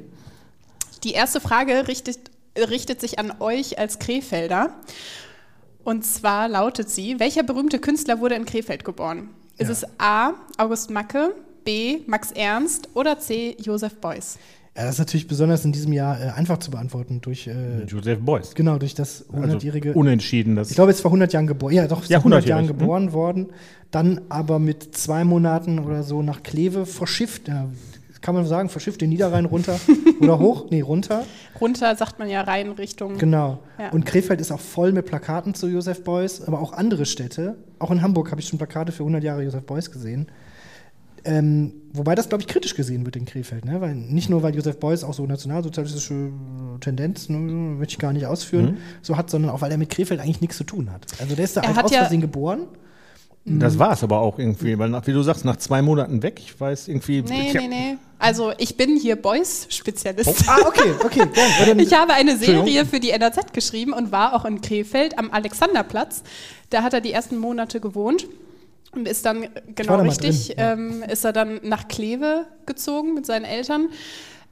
[1.06, 2.20] Die erste Frage richtet,
[2.58, 4.76] richtet sich an euch als Krefelder.
[5.86, 9.30] Und zwar lautet sie, welcher berühmte Künstler wurde in Krefeld geboren?
[9.58, 9.70] Ja.
[9.70, 10.34] Ist es A.
[10.58, 12.02] August Macke, B.
[12.08, 13.56] Max Ernst oder C.
[13.58, 14.38] Josef Beuys?
[14.76, 18.20] Ja, das ist natürlich besonders in diesem Jahr äh, einfach zu beantworten durch äh, Joseph
[18.20, 18.56] Beuys.
[18.56, 19.90] Genau, durch das 100-jährige.
[19.90, 20.56] Also unentschieden.
[20.56, 21.74] Das ich glaube, es vor 100 Jahren geboren.
[21.74, 22.78] Ja, doch, ist ja, 100 Jahren hm?
[22.78, 23.14] geboren hm?
[23.14, 23.48] worden.
[23.92, 27.50] Dann aber mit zwei Monaten oder so nach Kleve verschifft.
[27.50, 27.68] Ja,
[28.22, 29.78] kann man sagen, verschifft den Niederrhein runter
[30.22, 30.68] oder hoch?
[30.70, 31.26] Nee, runter.
[31.60, 33.18] Runter sagt man ja rein Richtung.
[33.18, 33.60] Genau.
[33.78, 33.90] Ja.
[33.90, 37.58] Und Krefeld ist auch voll mit Plakaten zu Joseph Beuys, aber auch andere Städte.
[37.80, 40.28] Auch in Hamburg habe ich schon Plakate für 100 Jahre Joseph Beuys gesehen.
[41.24, 43.66] Ähm, wobei das, glaube ich, kritisch gesehen wird in Krefeld.
[43.66, 43.80] Ne?
[43.82, 46.32] Weil, nicht nur, weil Josef Beuys auch so nationalsozialistische
[46.80, 48.78] Tendenz, ne, möchte ich gar nicht ausführen, mhm.
[49.02, 51.06] so hat, sondern auch, weil er mit Krefeld eigentlich nichts zu tun hat.
[51.20, 52.68] Also der ist da einfach aus ja Versehen geboren.
[53.44, 56.40] Das war es aber auch irgendwie, weil, nach, wie du sagst, nach zwei Monaten weg,
[56.40, 57.24] ich weiß irgendwie.
[57.24, 57.98] Nee, nee, nee.
[58.20, 60.30] Also ich bin hier Beuys-Spezialist.
[60.30, 60.44] Oh.
[60.46, 61.24] Ah, okay, okay.
[61.66, 65.32] Ja, ich habe eine Serie für die NRZ geschrieben und war auch in Krefeld am
[65.32, 66.22] Alexanderplatz.
[66.70, 68.28] Da hat er die ersten Monate gewohnt.
[68.94, 73.88] Und ist dann, genau richtig, ähm, ist er dann nach Kleve gezogen mit seinen Eltern.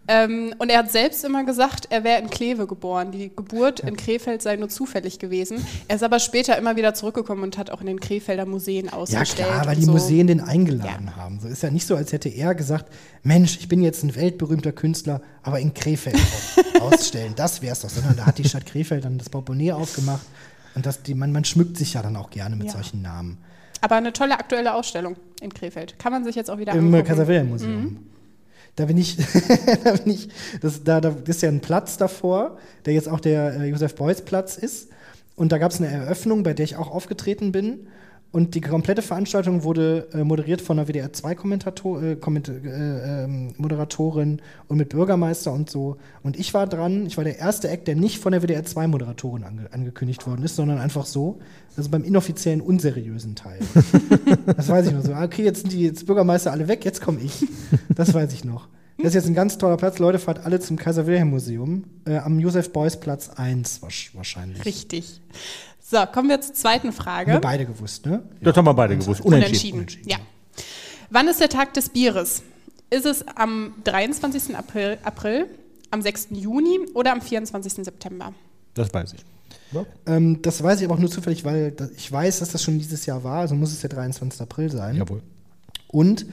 [0.07, 3.11] Ähm, und er hat selbst immer gesagt, er wäre in Kleve geboren.
[3.11, 5.63] Die Geburt in Krefeld sei nur zufällig gewesen.
[5.87, 8.93] Er ist aber später immer wieder zurückgekommen und hat auch in den Krefelder Museen Ja
[8.93, 9.49] ausgestellt.
[9.49, 9.91] klar, weil die so.
[9.91, 11.39] Museen den eingeladen haben.
[11.41, 14.71] So ist ja nicht so, als hätte er gesagt, Mensch, ich bin jetzt ein weltberühmter
[14.71, 16.15] Künstler, aber in Krefeld
[16.79, 17.89] au- ausstellen, das wär's doch.
[17.89, 20.25] Sondern da hat die Stadt Krefeld dann das Portemonnaie aufgemacht
[20.73, 22.73] und das, die, man, man schmückt sich ja dann auch gerne mit Ja.
[22.73, 23.37] solchen Namen.
[23.81, 25.97] Aber eine tolle aktuelle Ausstellung in Krefeld.
[25.99, 27.07] Kann man sich jetzt auch wieder Im angucken.
[27.07, 27.97] Kaiser-Wilhelm-Museum.
[28.75, 29.17] Da bin ich,
[29.83, 30.29] da bin ich,
[30.61, 34.89] das, da, da ist ja ein Platz davor, der jetzt auch der äh, Josef-Beuys-Platz ist.
[35.35, 37.87] Und da gab es eine Eröffnung, bei der ich auch aufgetreten bin.
[38.31, 43.23] Und die komplette Veranstaltung wurde äh, moderiert von einer WDR 2 Kommentator, äh, Komment äh,
[43.23, 45.97] ähm, Moderatorin und mit Bürgermeister und so.
[46.21, 48.85] Und ich war dran, ich war der erste Act, der nicht von der WDR 2
[48.85, 51.39] Moderatorin ange angekündigt worden ist, sondern einfach so,
[51.75, 53.59] also beim inoffiziellen, unseriösen Teil.
[54.45, 55.13] das weiß ich noch so.
[55.13, 57.45] Ah, Okay, jetzt sind die jetzt Bürgermeister alle weg, jetzt komme ich.
[57.95, 58.67] Das weiß ich noch.
[58.99, 59.97] Das ist jetzt ein ganz toller Platz.
[59.99, 64.65] Leute, fahrt alle zum Kaiser-Wilhelm-Museum äh, am Josef-Beuys-Platz 1 wasch- wahrscheinlich.
[64.65, 65.21] Richtig.
[65.81, 67.39] So, kommen wir zur zweiten Haben wir Frage.
[67.41, 68.21] beide gewusst, ne?
[68.41, 69.21] Das haben wir beide gewusst.
[69.21, 69.77] Unentschieden.
[69.79, 70.09] Unentschieden.
[70.09, 70.17] Ja.
[71.09, 72.43] Wann ist der Tag des Bieres?
[72.91, 74.55] Ist es am 23.
[74.55, 75.47] April, April
[75.91, 76.27] am 6.
[76.31, 77.73] Juni oder am 24.
[77.85, 78.33] September?
[78.73, 79.25] Das weiß ich.
[80.07, 83.05] Ähm, das weiß ich aber auch nur zufällig, weil ich weiß, dass das schon dieses
[83.05, 84.41] Jahr war, also muss es der 23.
[84.41, 84.95] April sein.
[84.95, 85.21] Jawohl.
[85.87, 86.25] Und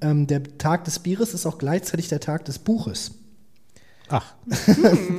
[0.00, 3.12] ähm, der Tag des Bieres ist auch gleichzeitig der Tag des Buches.
[4.08, 4.34] Ach,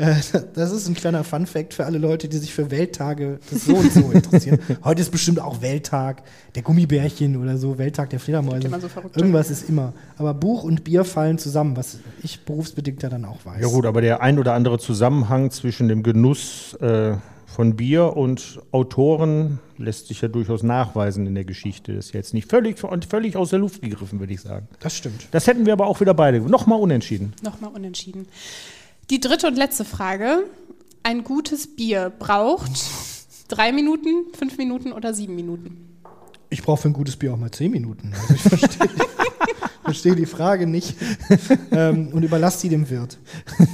[0.00, 0.14] Äh,
[0.54, 3.92] das ist ein kleiner Fun-Fact für alle Leute, die sich für Welttage des so und
[3.92, 4.58] so interessieren.
[4.82, 6.22] Heute ist bestimmt auch Welttag
[6.54, 8.66] der Gummibärchen oder so, Welttag der Fledermäuse.
[8.66, 9.92] immer so Irgendwas ist immer.
[10.16, 13.60] Aber Buch und Bier fallen zusammen, was ich berufsbedingt ja dann auch weiß.
[13.60, 17.16] ja gut, aber der ein oder andere Zusammenhang zwischen dem Genuss äh,
[17.54, 21.94] von Bier und Autoren lässt sich ja durchaus nachweisen in der Geschichte.
[21.94, 24.68] Das ist jetzt nicht völlig, völlig aus der Luft gegriffen, würde ich sagen.
[24.80, 25.28] Das stimmt.
[25.32, 26.40] Das hätten wir aber auch wieder beide.
[26.40, 27.32] Nochmal unentschieden.
[27.42, 28.26] Nochmal unentschieden.
[29.10, 30.44] Die dritte und letzte Frage.
[31.02, 32.70] Ein gutes Bier braucht
[33.48, 35.88] drei Minuten, fünf Minuten oder sieben Minuten?
[36.50, 38.12] Ich brauche für ein gutes Bier auch mal zehn Minuten.
[38.12, 38.88] Also ich verstehe
[39.90, 40.94] verstehe die Frage nicht
[41.72, 43.18] ähm, und überlasse sie dem Wirt.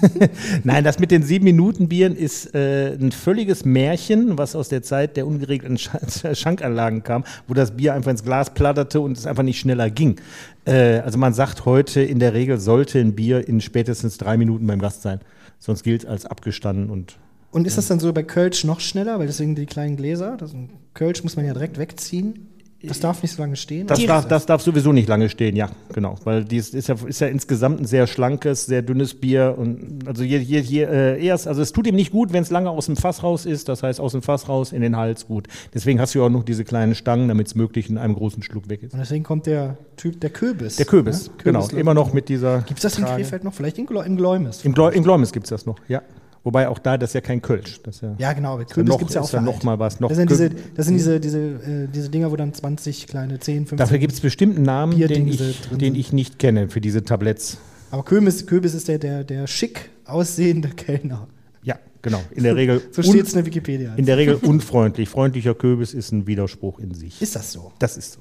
[0.65, 4.83] Nein, das mit den sieben Minuten Bieren ist äh, ein völliges Märchen, was aus der
[4.83, 5.91] Zeit der ungeregelten Sch
[6.33, 10.17] Schankanlagen kam, wo das Bier einfach ins Glas platterte und es einfach nicht schneller ging.
[10.65, 14.67] Äh, also man sagt heute, in der Regel sollte ein Bier in spätestens drei Minuten
[14.67, 15.21] beim Gast sein.
[15.59, 17.19] Sonst gilt es als abgestanden und
[17.51, 20.55] Und ist das dann so bei Kölsch noch schneller, weil deswegen die kleinen Gläser, das
[20.95, 22.56] Kölsch muss man ja direkt wegziehen.
[22.83, 23.87] Das darf nicht so lange stehen.
[23.87, 26.17] Das darf, das darf sowieso nicht lange stehen, ja, genau.
[26.25, 29.55] Weil dies ist ja, ist ja insgesamt ein sehr schlankes, sehr dünnes Bier.
[29.57, 32.51] Und also je, je, je, äh, erst, also es tut ihm nicht gut, wenn es
[32.51, 35.27] lange aus dem Fass raus ist, das heißt aus dem Fass raus in den Hals
[35.27, 35.49] gut.
[35.75, 38.43] Deswegen hast du ja auch noch diese kleinen Stangen, damit es möglich in einem großen
[38.43, 38.93] Schluck weg ist.
[38.93, 40.77] Und deswegen kommt der Typ, der Kürbis.
[40.77, 41.33] Der Kürbis, ne?
[41.43, 41.61] genau.
[41.61, 42.59] Kürbis- Immer noch mit dieser.
[42.63, 43.05] Gibt es das in.
[43.07, 43.55] Krefeld noch?
[43.55, 44.65] Vielleicht in, Glo im Gläumes.
[44.65, 46.03] Im, Gläu Im Gläumes gibt es das noch, ja.
[46.47, 47.83] Wobei auch da, das ist ja kein Kölsch.
[47.83, 48.53] Das ja, Ja, genau.
[48.55, 49.99] Aber Kürbis noch, gibt es ja auch ist ja noch mal was.
[49.99, 53.41] Noch Das sind diese, das sind diese, diese, äh, diese Dinger, wo dann 20 kleine
[53.41, 53.79] 10, 15.
[53.79, 57.59] Dafür gibt es bestimmten Namen, den ich, den ich nicht kenne für diese Tabletts.
[57.91, 61.27] Aber Kürbis, Kürbis ist der, der, der schick aussehende Kellner.
[61.65, 62.23] Ja, genau.
[62.31, 63.97] In der Regel, So steht es in der Wikipedia.
[63.97, 65.09] in der Regel unfreundlich.
[65.09, 67.21] Freundlicher Kürbis ist ein Widerspruch in sich.
[67.21, 67.73] ist das so?
[67.81, 68.21] Das ist so.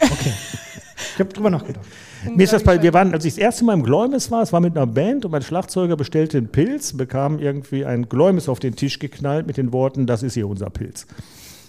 [0.00, 0.32] Okay.
[1.12, 1.84] ich habe drüber nachgedacht.
[2.34, 4.52] Mir ist das bei, wir waren, als ich das erste Mal im Gläumes war, es
[4.52, 8.60] war mit einer Band und mein Schlagzeuger bestellte einen Pilz, bekam irgendwie ein Gläumes auf
[8.60, 11.06] den Tisch geknallt mit den Worten, das ist hier unser Pilz.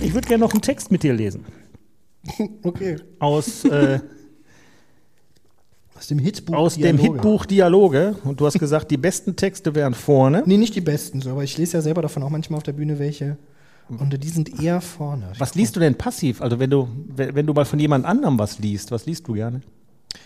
[0.00, 1.44] ich würde gerne noch einen Text mit dir lesen.
[2.62, 2.96] Okay.
[3.18, 4.00] Aus, äh,
[5.96, 6.54] Aus dem Hitbuch.
[6.54, 7.02] aus dem Dialoge.
[7.02, 8.16] Hitbuch Dialoge.
[8.24, 10.42] Und du hast gesagt, die besten Texte wären vorne.
[10.44, 12.72] Nee, nicht die besten, so, aber ich lese ja selber davon auch manchmal auf der
[12.72, 13.38] Bühne welche.
[13.88, 15.32] Und die sind eher vorne.
[15.38, 16.42] Was liest du denn passiv?
[16.42, 19.60] Also wenn du, wenn du mal von jemand anderem was liest, was liest du gerne?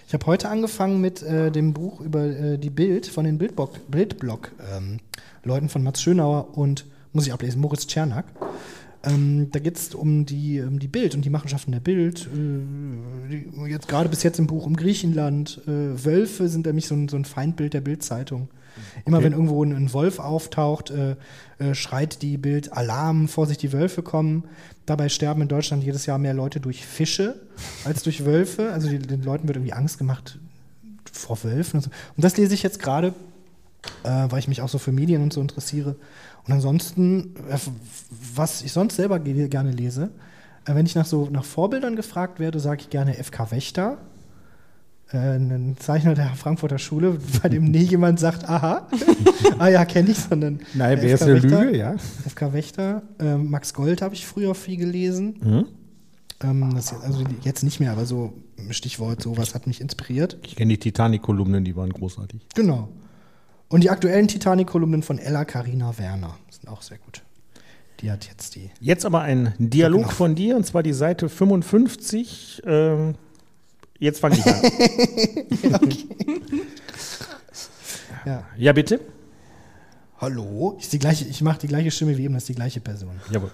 [0.07, 3.91] Ich habe heute angefangen mit äh, dem Buch über äh, die Bild von den Bildblock,
[3.91, 4.99] Bildblock ähm,
[5.45, 8.25] Leuten von Mats Schönauer und, muss ich ablesen, Moritz Czernak.
[9.03, 12.29] Ähm, da geht es um die, um die Bild und die Machenschaften der Bild.
[12.35, 15.61] Äh, jetzt gerade bis jetzt im Buch um Griechenland.
[15.67, 18.49] Äh, Wölfe sind nämlich so ein, so ein Feindbild der Bildzeitung.
[19.05, 19.27] Immer Okay.
[19.27, 21.17] wenn irgendwo ein, Wolf auftaucht, äh,
[21.59, 24.45] äh, schreit die Bild Alarm, Vorsicht, die Wölfe kommen.
[24.87, 27.41] Dabei sterben in Deutschland jedes Jahr mehr Leute durch Fische
[27.85, 28.73] als durch Wölfe.
[28.73, 30.39] Also die, den Leuten wird irgendwie Angst gemacht
[31.13, 31.91] vor Wölfen und so.
[32.17, 33.15] Und das lese ich jetzt gerade,
[34.05, 35.97] äh, weil ich mich auch so für Medien und so interessiere.
[36.47, 37.59] Und ansonsten, äh,
[38.35, 40.11] was ich sonst selber ge- gerne lese,
[40.67, 43.99] äh, wenn ich nach so nach Vorbildern gefragt werde, sage ich gerne FK Wächter.
[45.13, 48.87] Äh, ein Zeichner der Frankfurter Schule, bei dem nie jemand sagt, aha,
[49.59, 51.65] ah ja, kenne ich, sondern Nein, wäre es FK eine Wächter.
[51.65, 51.97] Lüge, ja.
[52.29, 53.03] FK Wächter.
[53.19, 55.35] Ähm, Max Gold habe ich früher viel gelesen.
[55.43, 55.67] Mhm.
[56.43, 58.33] Ähm, das, also jetzt nicht mehr, aber so
[58.71, 60.39] Stichwort, sowas hat mich inspiriert.
[60.45, 62.41] Ich kenne die Titanic-Kolumnen, die waren großartig.
[62.55, 62.89] Genau.
[63.69, 67.23] Und die aktuellen Titanic-Kolumnen von Ella Karina Werner sind auch sehr gut.
[68.01, 68.71] Die hat jetzt die.
[68.81, 70.13] Jetzt aber ein Dialog Genau.
[70.13, 72.63] von dir, und zwar die Seite 55.
[72.65, 73.15] Ähm,
[74.01, 74.61] jetzt fange ich an.
[78.27, 78.45] Ja.
[78.59, 79.01] ja, bitte?
[80.19, 80.77] Hallo?
[80.79, 83.19] Ist die gleiche, ich mache die gleiche Stimme wie eben, das ist die gleiche Person.
[83.31, 83.51] Jawohl.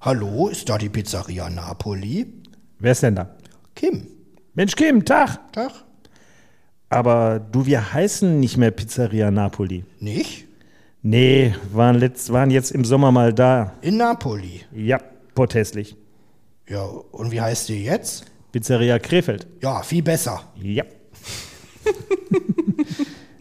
[0.00, 2.26] Hallo, ist da die Pizzeria Napoli?
[2.80, 3.36] Wer ist denn da?
[3.76, 4.08] Kim.
[4.54, 5.52] Mensch, Kim, Tag.
[5.52, 5.70] Tag.
[6.88, 9.84] Aber du, wir heißen nicht mehr Pizzeria Napoli.
[10.00, 10.46] Nicht?
[11.02, 13.74] Nee, waren, letzt, waren jetzt im Sommer mal da.
[13.82, 14.62] In Napoli.
[14.74, 15.00] Ja,
[15.34, 15.96] potthässlich.
[16.68, 18.24] Ja, und wie heißt die jetzt?
[18.52, 19.46] Pizzeria Krefeld.
[19.60, 20.42] Ja, viel besser.
[20.56, 20.84] Ja.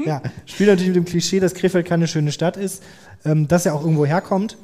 [0.05, 2.83] Ja, spielt natürlich mit dem Klischee, dass Krefeld keine schöne Stadt ist,
[3.25, 4.57] ähm, dass er auch irgendwo herkommt.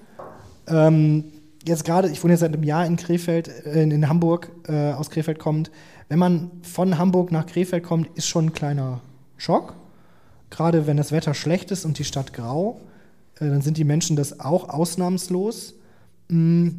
[0.67, 1.25] Ähm,
[1.65, 5.09] jetzt gerade, ich wohne jetzt seit einem Jahr in Krefeld, äh, in, Hamburg, äh, aus
[5.09, 5.71] Krefeld kommt.
[6.07, 9.01] Wenn man von Hamburg nach Krefeld kommt, ist schon ein kleiner
[9.37, 9.75] Schock.
[10.49, 12.79] Gerade wenn das Wetter schlecht ist und die Stadt grau,
[13.39, 15.73] äh, dann sind die Menschen das auch ausnahmslos.
[16.29, 16.69] Mm,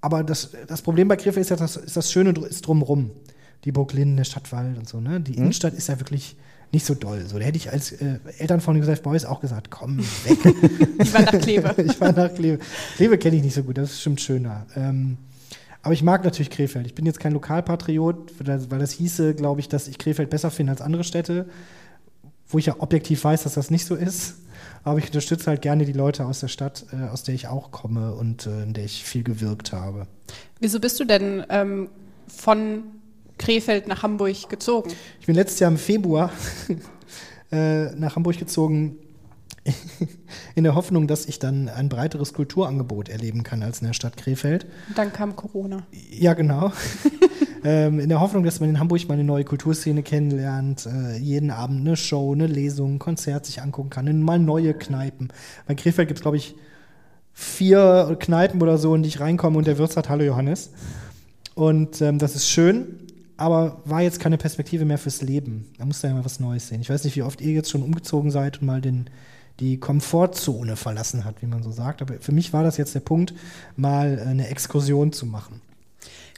[0.00, 3.10] aber das, das Problem bei Krefeld ist ja, das, ist das Schöne ist drumrum.
[3.64, 5.00] Die Burg Linden, der Stadtwald und so.
[5.00, 5.20] Ne?
[5.20, 6.36] Die Innenstadt ist ja wirklich
[6.72, 7.24] nicht so doll.
[7.26, 10.38] So, da hätte ich als äh, Eltern von Josef Beuys auch gesagt, komm weg.
[11.02, 11.74] Die war nach Kleve.
[11.82, 12.58] ich war nach Kleve.
[12.96, 14.66] Kleve kenne ich nicht so gut, das ist bestimmt schöner.
[14.76, 15.16] Ähm,
[15.82, 16.86] aber ich mag natürlich Krefeld.
[16.86, 20.72] Ich bin jetzt kein Lokalpatriot, weil das hieße, glaube ich, dass ich Krefeld besser finde
[20.72, 21.46] als andere Städte,
[22.48, 24.36] wo ich ja objektiv weiß, dass das nicht so ist.
[24.88, 27.70] Aber ich unterstütze halt gerne die Leute aus der Stadt, äh, aus der ich auch
[27.70, 30.06] komme und äh, in der ich viel gewirkt habe.
[30.60, 31.90] Wieso bist du denn ähm,
[32.26, 32.84] von
[33.36, 34.90] Krefeld nach Hamburg gezogen?
[35.20, 36.32] Ich bin letztes Jahr im Februar
[37.52, 38.96] äh, nach Hamburg gezogen,
[40.54, 44.16] in der Hoffnung, dass ich dann ein breiteres Kulturangebot erleben kann als in der Stadt
[44.16, 44.66] Krefeld.
[44.88, 45.86] Und dann kam Corona.
[46.10, 46.72] Ja, genau.
[47.64, 51.50] ähm, in der Hoffnung, dass man in Hamburg mal eine neue Kulturszene kennenlernt, äh, jeden
[51.50, 55.28] Abend eine Show, eine Lesung, ein Konzert sich angucken kann, mal neue Kneipen.
[55.66, 56.54] Bei Krefeld gibt es, glaube ich,
[57.32, 60.70] vier Kneipen oder so, in die ich reinkomme und der Wirt sagt Hallo Johannes.
[61.54, 62.98] Und ähm, das ist schön,
[63.36, 65.66] aber war jetzt keine Perspektive mehr fürs Leben.
[65.78, 66.80] Da muss da ja mal was Neues sehen.
[66.80, 69.08] Ich weiß nicht, wie oft ihr jetzt schon umgezogen seid und mal den,
[69.60, 72.02] die Komfortzone verlassen hat, wie man so sagt.
[72.02, 73.34] Aber für mich war das jetzt der Punkt,
[73.76, 75.60] mal äh, eine Exkursion zu machen.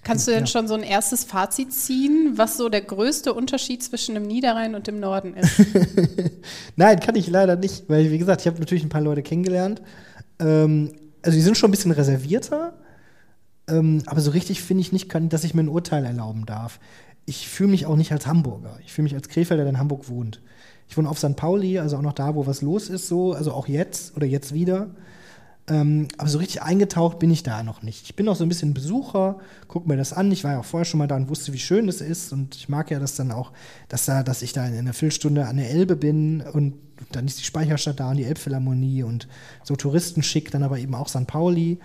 [0.03, 0.47] Kannst du denn Ja.
[0.47, 4.87] schon so ein erstes Fazit ziehen, was so der größte Unterschied zwischen dem Niederrhein und
[4.87, 5.61] dem Norden ist?
[6.77, 9.83] Nein, kann ich leider nicht, weil wie gesagt, ich habe natürlich ein paar Leute kennengelernt.
[10.39, 10.93] Ähm,
[11.23, 12.73] also die sind schon ein bisschen reservierter,
[13.69, 16.81] ähm, aber so richtig finde ich nicht, kann, dass ich mir ein Urteil erlauben darf.
[17.27, 18.79] Ich fühle mich auch nicht als Hamburger.
[18.85, 20.41] Ich fühle mich als Krefelder, der in Hamburg wohnt.
[20.91, 21.37] Ich wohne auf St.
[21.37, 24.53] Pauli, also auch noch da, wo was los ist, so, also auch jetzt oder jetzt
[24.53, 24.91] wieder.
[25.69, 28.03] Ähm, aber so richtig eingetaucht bin ich da noch nicht.
[28.07, 29.39] Ich bin auch so ein bisschen Besucher,
[29.69, 30.33] guck mir das an.
[30.33, 32.33] Ich war ja auch vorher schon mal da und wusste, wie schön es ist.
[32.33, 33.53] Und ich mag ja das dann auch,
[33.89, 36.75] dass, da, dass ich da in einer Viertelstunde an der Elbe bin und
[37.13, 39.29] dann ist die Speicherstadt da und die Elbphilharmonie und
[39.63, 41.27] so Touristenschick, dann aber eben auch St.
[41.27, 41.79] Pauli,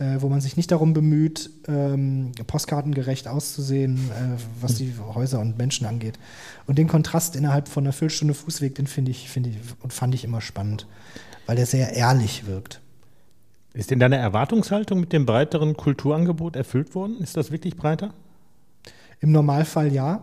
[0.00, 5.58] äh, wo man sich nicht darum bemüht, ähm, postkartengerecht auszusehen, äh, was die Häuser und
[5.58, 6.18] Menschen angeht.
[6.66, 10.14] Und den Kontrast innerhalb von einer Viertelstunde Fußweg, den finde ich, finde ich und fand
[10.14, 10.86] ich immer spannend,
[11.44, 12.80] weil der sehr ehrlich wirkt.
[13.74, 17.18] Ist denn deine Erwartungshaltung mit dem breiteren Kulturangebot erfüllt worden?
[17.20, 18.14] Ist das wirklich breiter?
[19.20, 20.22] Im Normalfall ja.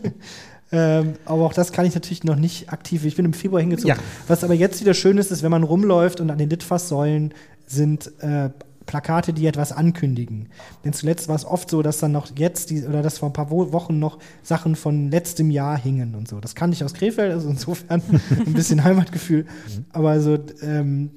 [0.72, 3.04] ähm, aber auch das kann ich natürlich noch nicht aktiv.
[3.04, 3.96] Ich bin im Februar hingezogen.
[3.96, 4.02] Ja.
[4.26, 7.32] Was aber jetzt wieder schön ist, ist, wenn man rumläuft und an den Litfaßsäulen
[7.66, 8.50] sind äh,
[8.88, 10.48] Plakate, die etwas ankündigen.
[10.84, 13.34] Denn zuletzt war es oft so, dass dann noch jetzt die, oder dass vor ein
[13.34, 16.40] paar Wo Wochen noch Sachen von letztem Jahr hingen und so.
[16.40, 18.02] Das kannte ich aus Krefeld, also insofern
[18.46, 19.46] ein bisschen Heimatgefühl.
[19.92, 21.10] Aber also ähm,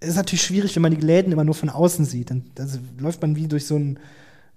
[0.00, 2.30] es ist natürlich schwierig, wenn man die Läden immer nur von außen sieht.
[2.30, 3.98] Dann also läuft man wie durch so ein,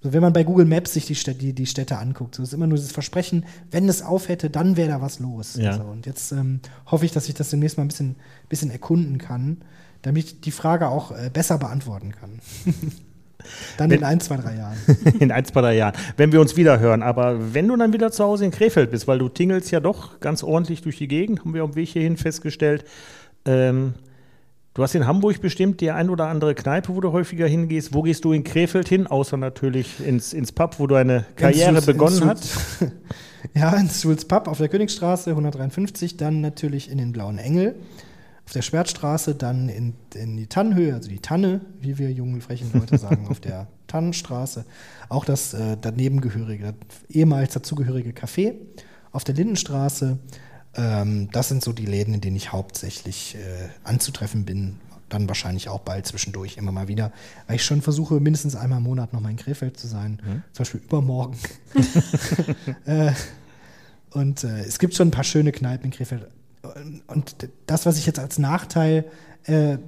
[0.02, 2.34] so wenn man bei Google Maps sich die, Städte, die, die Städte anguckt.
[2.34, 5.56] So ist immer nur dieses Versprechen, wenn es aufhätte, dann wäre da was los.
[5.58, 5.78] Ja.
[5.78, 8.16] So, und jetzt ähm, hoffe ich, dass ich das demnächst mal ein bisschen,
[8.50, 9.58] bisschen erkunden kann,
[10.02, 12.40] damit ich die Frage auch äh, besser beantworten kann.
[13.78, 14.78] dann Wenn- in ein, zwei, drei Jahren.
[15.20, 17.02] In ein, zwei, drei Jahren, wenn wir uns wieder hören.
[17.04, 20.20] Aber wenn du dann wieder zu Hause in Krefeld bist, weil du tingelst ja doch
[20.20, 22.86] ganz ordentlich durch die Gegend, haben wir am Weg hierhin festgestellt.
[23.46, 23.96] Ähm,
[24.76, 27.94] du hast in Hamburg bestimmt die ein oder andere Kneipe, wo du häufiger hingehst.
[27.96, 29.08] Wo gehst du in Krefeld hin?
[29.08, 32.38] Außer natürlich ins, ins Pub, wo deine Karriere Ins Sulz- begonnen hat.
[32.80, 32.92] Sulz-
[33.56, 37.74] ja, ins Schulz Pub auf der Königstraße 153, dann natürlich in den Blauen Engel.
[38.52, 42.70] Auf der Schwertstraße, dann in, in die Tannenhöhe, also die Tanne, wie wir jungen, frechen
[42.74, 44.66] Leute sagen, auf der Tannenstraße.
[45.08, 48.56] Auch das äh, danebengehörige, das ehemals dazugehörige Café.
[49.14, 50.20] Auf der Lindenstraße.
[50.76, 54.82] Ähm, das sind so die Läden, in denen ich hauptsächlich äh, anzutreffen bin.
[55.08, 57.14] dann wahrscheinlich auch bald zwischendurch immer mal wieder,
[57.48, 60.20] weil ich schon versuche, mindestens einmal im Monat noch mal in Krefeld zu sein.
[60.52, 61.38] Zum Beispiel übermorgen.
[62.84, 63.14] äh,
[64.10, 66.28] und äh, es gibt schon ein paar schöne Kneipen in Krefeld.
[67.08, 67.36] Und
[67.66, 69.06] das, was ich jetzt als Nachteil
[69.48, 69.80] äh, äh,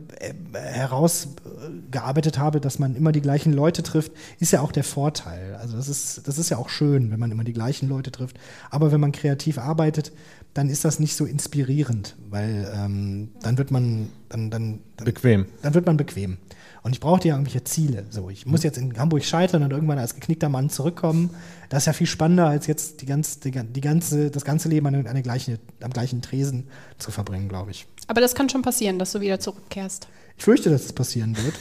[0.54, 5.56] herausgearbeitet habe, dass man immer die gleichen Leute trifft, ist ja auch der Vorteil.
[5.56, 8.40] Also das ist, das ist ja auch schön, wenn man immer die gleichen Leute trifft.
[8.72, 10.12] Aber wenn man kreativ arbeitet,
[10.56, 15.46] dann ist das nicht so inspirierend, weil ähm, dann wird man dann, dann, dann Bequem.
[15.62, 16.38] dann wird man bequem.
[16.84, 18.06] Und ich brauchte ja irgendwelche Ziele.
[18.10, 21.30] So, ich muss jetzt in Hamburg scheitern und irgendwann als geknickter Mann zurückkommen.
[21.70, 24.86] Das ist ja viel spannender, als jetzt die ganze, die, die ganze, das ganze Leben
[24.88, 26.68] an, eine gleiche, am gleichen Tresen
[26.98, 27.88] zu verbringen, glaube ich.
[28.08, 30.10] Aber das kann schon passieren, dass du wieder zurückkehrst.
[30.38, 31.56] Ich fürchte, dass es passieren wird.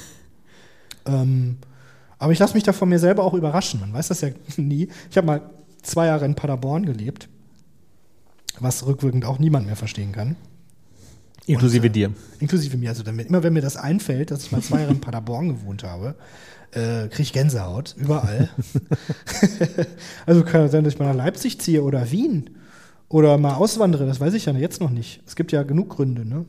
[1.06, 1.58] ähm,
[2.18, 3.78] aber ich lasse mich da von mir selber auch überraschen.
[3.78, 4.88] Man weiß das ja nie.
[5.08, 5.50] Ich habe mal
[5.82, 7.28] zwei Jahre in Paderborn gelebt,
[8.58, 10.34] was rückwirkend auch niemand mehr verstehen kann.
[11.46, 12.12] Inklusive Und, äh, dir.
[12.40, 12.90] Inklusive mir.
[12.90, 15.82] Also damit, immer wenn mir das einfällt, dass ich mal zwei Jahre in Paderborn gewohnt
[15.82, 16.14] habe,
[16.72, 17.94] äh, kriege ich Gänsehaut.
[17.98, 18.48] Überall.
[20.26, 22.50] also kann es sein, dass ich mal nach Leipzig ziehe oder Wien.
[23.08, 25.20] Oder mal auswandere, das weiß ich ja jetzt noch nicht.
[25.26, 26.46] Es gibt ja genug Gründe, ne?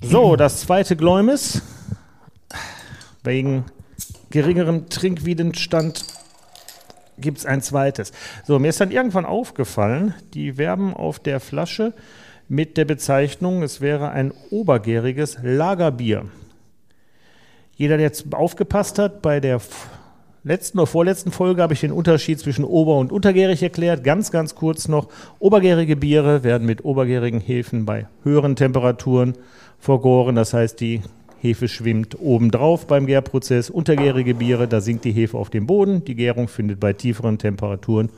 [0.00, 1.62] So, das zweite Gläumis.
[3.22, 3.64] Wegen
[4.30, 6.04] geringerem Trinkwiderstand
[7.18, 8.12] gibt es ein zweites.
[8.44, 11.92] So, mir ist dann irgendwann aufgefallen, die werben auf der Flasche
[12.48, 16.26] mit der Bezeichnung, es wäre ein obergäriges Lagerbier.
[17.76, 19.60] Jeder, der jetzt aufgepasst hat, bei der
[20.44, 24.04] letzten oder vorletzten Folge habe ich den Unterschied zwischen ober- und untergärig erklärt.
[24.04, 25.08] Ganz, ganz kurz noch.
[25.38, 29.34] Obergärige Biere werden mit obergärigen Hefen bei höheren Temperaturen
[29.78, 30.34] vergoren.
[30.34, 31.02] Das heißt, die
[31.42, 33.68] Hefe schwimmt obendrauf beim Gärprozess.
[33.68, 36.04] Untergärige Biere, da sinkt die Hefe auf dem Boden.
[36.04, 38.10] Die Gärung findet bei tieferen Temperaturen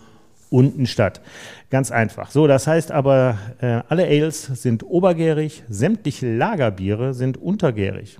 [0.51, 1.23] unten statt.
[1.71, 2.31] Ganz einfach.
[2.31, 8.19] So, das heißt aber, äh, alle Ales sind obergärig, sämtliche Lagerbiere sind untergärig.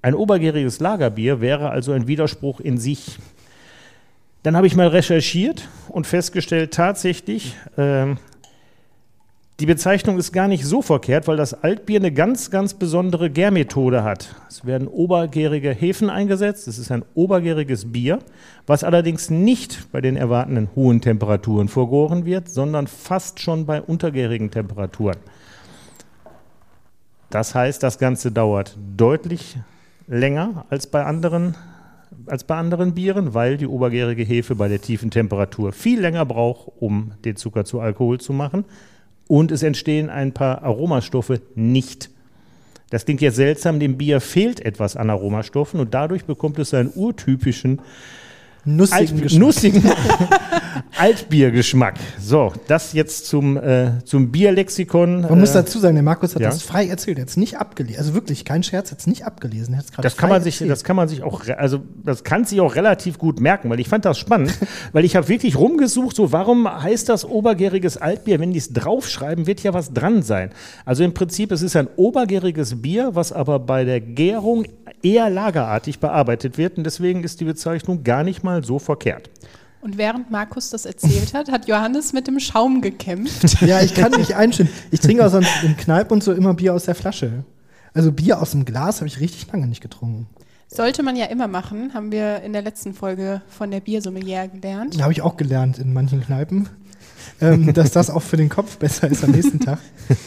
[0.00, 3.18] Ein obergäriges Lagerbier wäre also ein Widerspruch in sich.
[4.42, 8.16] Dann habe ich mal recherchiert und festgestellt, tatsächlich, ähm,
[9.60, 14.02] die Bezeichnung ist gar nicht so verkehrt, weil das Altbier eine ganz, ganz besondere Gärmethode
[14.02, 14.34] hat.
[14.48, 16.66] Es werden obergärige Hefen eingesetzt.
[16.66, 18.18] Es ist ein obergäriges Bier,
[18.66, 24.50] was allerdings nicht bei den erwartenden hohen Temperaturen vergoren wird, sondern fast schon bei untergärigen
[24.50, 25.18] Temperaturen.
[27.30, 29.58] Das heißt, das Ganze dauert deutlich
[30.06, 31.56] länger als bei anderen
[32.26, 36.70] als bei anderen Bieren, weil die obergärige Hefe bei der tiefen Temperatur viel länger braucht,
[36.78, 38.64] um den Zucker zu Alkohol zu machen.
[39.28, 42.10] Und es entstehen ein paar Aromastoffe nicht.
[42.90, 46.92] Das klingt jetzt seltsam, dem Bier fehlt etwas an Aromastoffen und dadurch bekommt es seinen
[46.94, 47.80] urtypischen
[48.64, 49.40] Nussigen Alt, Geschmack.
[49.40, 49.82] nussigen
[50.98, 51.94] Altbiergeschmack.
[52.20, 55.22] So, das jetzt zum, äh, zum Bierlexikon.
[55.22, 56.50] Man muss äh, dazu sagen, der Markus hat ja.
[56.50, 57.98] das frei erzählt, er hat es nicht abgelesen.
[57.98, 59.74] Also wirklich, kein Scherz, er hat es nicht abgelesen.
[59.74, 60.70] Gerade Das kann man sich, erzählt.
[60.70, 63.88] das kann man sich auch, also das kann sich auch relativ gut merken, weil ich
[63.88, 64.52] fand das spannend,
[64.92, 68.38] weil ich habe wirklich rumgesucht, so warum heißt das obergäriges Altbier?
[68.38, 70.50] Wenn die es draufschreiben, wird ja was dran sein.
[70.84, 74.66] Also im Prinzip, es ist ein obergäriges Bier, was aber bei der Gärung
[75.02, 79.30] eher lagerartig bearbeitet wird und deswegen ist die Bezeichnung gar nicht mal so verkehrt.
[79.80, 83.60] Und während Markus das erzählt hat, hat Johannes mit dem Schaum gekämpft.
[83.62, 84.68] Ja, ich kann nicht einstellen.
[84.92, 87.44] Ich trinke aus in Kneipen und so immer Bier aus der Flasche.
[87.92, 90.28] Also Bier aus dem Glas habe ich richtig lange nicht getrunken.
[90.68, 94.98] Sollte man ja immer machen, haben wir in der letzten Folge von der Biersommelier gelernt.
[94.98, 96.68] Da habe ich auch gelernt in manchen Kneipen,
[97.40, 99.80] ähm, dass das auch für den Kopf besser ist am nächsten Tag,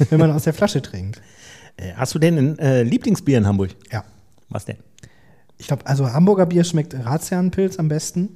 [0.09, 1.21] wenn man aus der Flasche trinkt.
[1.77, 3.71] Äh, Hast du denn ein äh, Lieblingsbier in Hamburg?
[3.91, 4.03] Ja.
[4.49, 4.77] Was denn?
[5.57, 8.29] Ich glaube, also Hamburger Bier schmeckt Razianpilz am besten.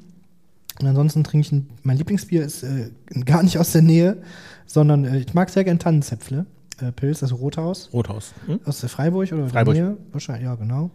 [0.80, 2.92] Und ansonsten trinke ich ein, mein Lieblingsbier ist äh,
[3.26, 4.22] gar nicht aus der Nähe,
[4.66, 6.46] sondern äh, ich mag sehr gern Tannenzäpfle.
[6.82, 7.90] Äh, Pilz, also Rothaus.
[7.92, 8.34] Rothaus.
[8.46, 8.62] Hm?
[8.64, 9.76] Aus der Freiburg oder Freiburg.
[9.76, 9.98] der Nähe?
[10.14, 10.90] Wahrscheinlich, ja, genau.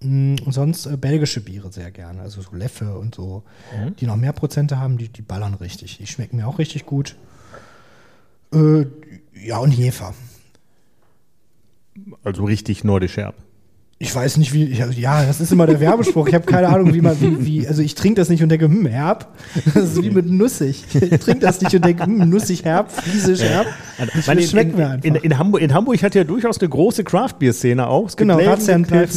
[0.00, 3.42] Mm, Und sonst äh, belgische Biere sehr gerne, also so Leffe und so,
[4.00, 5.98] die noch mehr Prozente haben, die, die ballern richtig.
[5.98, 7.16] Die schmecken mir auch richtig gut.
[8.54, 8.86] Äh,
[9.34, 10.14] ja, und Jefer.
[12.24, 13.34] Also richtig nordisch herb.
[13.98, 16.28] Ich weiß nicht, wie, ja, ja, das ist immer der Werbespruch.
[16.28, 18.66] Ich habe keine Ahnung, wie man, wie, wie, also ich trinke das nicht und denke,
[18.66, 19.28] hm, herb.
[19.72, 20.84] Das ist wie mit nussig.
[20.92, 23.66] Ich trinke das nicht und denke, hm, nussig, herb, friesisch, herb.
[24.14, 25.04] Das Meine, in, schmeckt in, mir einfach.
[25.04, 28.08] in, in, Hamburg, in Hamburg hat ja durchaus eine große Craft-Bier-Szene auch.
[28.08, 28.52] Es Genau, Kneipen.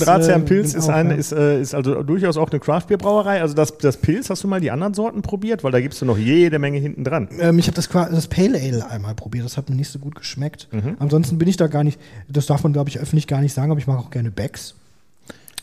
[0.03, 1.15] Razianpilz äh, ist, auch, eine, ja.
[1.17, 3.41] ist, äh, ist also durchaus auch eine Craft-Bier-Brauerei.
[3.41, 5.65] Also das, das Pilz, hast du mal die anderen Sorten probiert?
[5.65, 7.27] Weil da gibst du noch jede Menge hinten dran.
[7.41, 10.15] Ähm, ich habe das, das Pale Ale einmal probiert, das hat mir nicht so gut
[10.15, 10.69] geschmeckt.
[10.71, 10.95] Mhm.
[10.99, 11.99] Ansonsten bin ich da gar nicht,
[12.29, 14.75] das darf man, glaube ich, öffentlich gar nicht sagen, aber ich mag auch gerne Becks.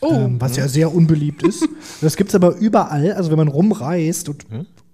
[0.01, 1.67] Oh, ähm, was ja sehr unbeliebt ist.
[2.01, 3.13] Das gibt es aber überall.
[3.13, 4.45] Also wenn man rumreist und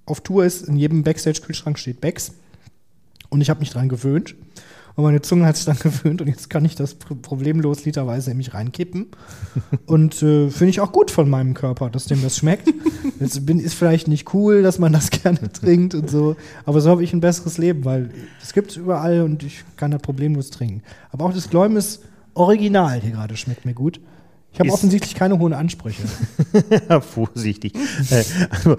[0.05, 2.33] auf Tour ist, in jedem Backstage-Kühlschrank steht Becks.
[3.29, 4.35] Und ich habe mich dran gewöhnt.
[4.95, 8.37] Und meine Zunge hat sich dann gewöhnt und jetzt kann ich das problemlos literweise in
[8.37, 9.07] mich reinkippen.
[9.87, 12.71] Und äh, finde ich auch gut von meinem Körper, dass dem das schmeckt.
[13.19, 16.35] Jetzt bin, ist vielleicht nicht cool, dass man das gerne trinkt und so,
[16.65, 19.91] aber so habe ich ein besseres Leben, weil es gibt es überall und ich kann
[19.91, 20.83] das problemlos trinken.
[21.11, 22.01] Aber auch das Gläumes
[22.35, 23.99] Original hier gerade schmeckt mir gut.
[24.53, 26.03] Ich habe offensichtlich keine hohen Ansprüche.
[27.01, 27.73] Vorsichtig.
[28.11, 28.77] Äh, also,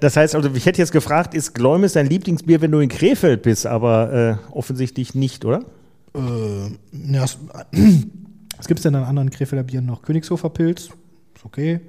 [0.00, 3.42] das heißt, also ich hätte jetzt gefragt, ist Gläumes dein Lieblingsbier, wenn du in Krefeld
[3.42, 5.64] bist, aber äh, offensichtlich nicht, oder?
[6.14, 6.20] Äh,
[7.10, 7.66] ja, was, was
[8.68, 10.02] gibt es denn an anderen Krefelder Bieren noch?
[10.02, 10.90] Königshofer Pilz,
[11.34, 11.80] ist okay.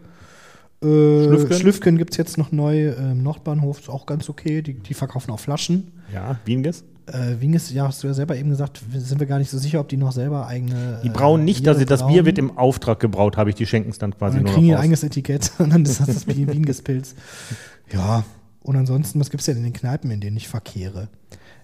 [0.82, 0.88] Äh,
[1.26, 4.62] Schlüffken, Schlüffken gibt es jetzt noch neu im Nordbahnhof, ist auch ganz okay.
[4.62, 5.92] Die, die verkaufen auch Flaschen.
[6.14, 6.86] Ja, Wienges?
[7.08, 9.80] Äh, Winges, ja, hast du ja selber eben gesagt, sind wir gar nicht so sicher,
[9.80, 11.02] ob die noch selber eigene.
[11.04, 13.92] Die brauen äh, nicht, also das Bier wird im Auftrag gebraut, habe ich, die schenken
[13.92, 16.08] es dann quasi und dann nur kriegen noch ein eigenes Etikett und dann ist das
[16.08, 17.16] das Winges-Pilz.
[17.94, 18.24] Ja,
[18.64, 21.08] und ansonsten, was gibt es denn in den Kneipen, in denen ich verkehre?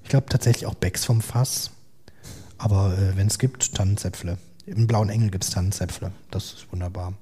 [0.03, 1.71] Ich glaube tatsächlich auch Becks vom Fass.
[2.59, 4.37] Aber äh, wenn es gibt, Tannenzäpfle.
[4.67, 6.11] Im Blauen Engel gibt es Tannenzäpfle.
[6.29, 7.13] Das ist wunderbar.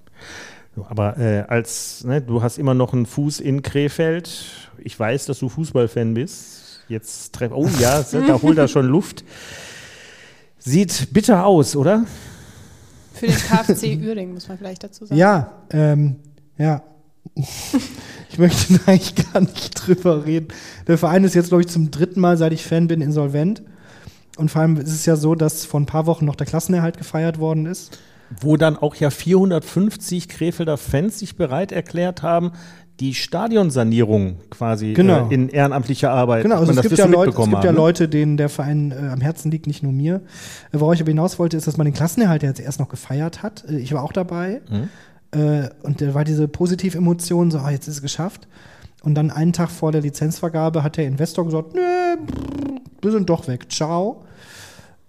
[0.89, 4.29] Aber äh, als, ne, du hast immer noch einen Fuß in Krefeld.
[4.79, 6.58] Ich weiß, dass du Fußballfan bist.
[6.89, 7.53] Jetzt treffen.
[7.53, 9.23] Oh ja, da holt er schon Luft.
[10.57, 12.05] Sieht bitter aus, oder?
[13.13, 15.17] Für den KfC Uerdingen, muss man vielleicht dazu sagen.
[15.17, 16.17] Ja, ähm,
[16.57, 16.83] ja.
[17.35, 20.49] ich möchte eigentlich gar nicht drüber reden.
[20.87, 23.61] Der Verein ist jetzt, glaube ich, zum dritten Mal, seit ich Fan bin, insolvent.
[24.37, 26.97] Und vor allem ist es ja so, dass vor ein paar Wochen noch der Klassenerhalt
[26.97, 27.99] gefeiert worden ist.
[28.41, 32.51] Wo dann auch ja 450 Krefelder Fans sich bereit erklärt haben,
[32.99, 35.29] die Stadionsanierung quasi genau.
[35.29, 36.43] äh, in ehrenamtlicher Arbeit.
[36.43, 37.77] Genau, also es gibt, ja Leute, es gibt ja ne?
[37.77, 40.21] Leute, denen der Verein äh, am Herzen liegt, nicht nur mir.
[40.71, 43.41] Äh, worauf ich aber hinaus wollte, ist, dass man den Klassenerhalt jetzt erst noch gefeiert
[43.41, 43.63] hat.
[43.69, 44.61] Äh, ich war auch dabei.
[44.69, 44.89] Mhm.
[45.31, 48.47] Äh, und da war diese positive Emotion, so, ah, jetzt ist es geschafft.
[49.01, 51.81] Und dann einen Tag vor der Lizenzvergabe hat der Investor gesagt, nö,
[53.01, 54.25] wir sind doch weg, ciao.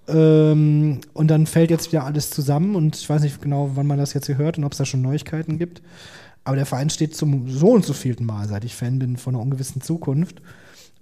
[0.07, 3.99] Ähm, und dann fällt jetzt wieder alles zusammen und ich weiß nicht genau, wann man
[3.99, 5.82] das jetzt hier hört und ob es da schon Neuigkeiten gibt.
[6.45, 9.34] Aber der Verein steht zum so und so vielten Mal, seit ich Fan bin von
[9.34, 10.41] einer ungewissen Zukunft.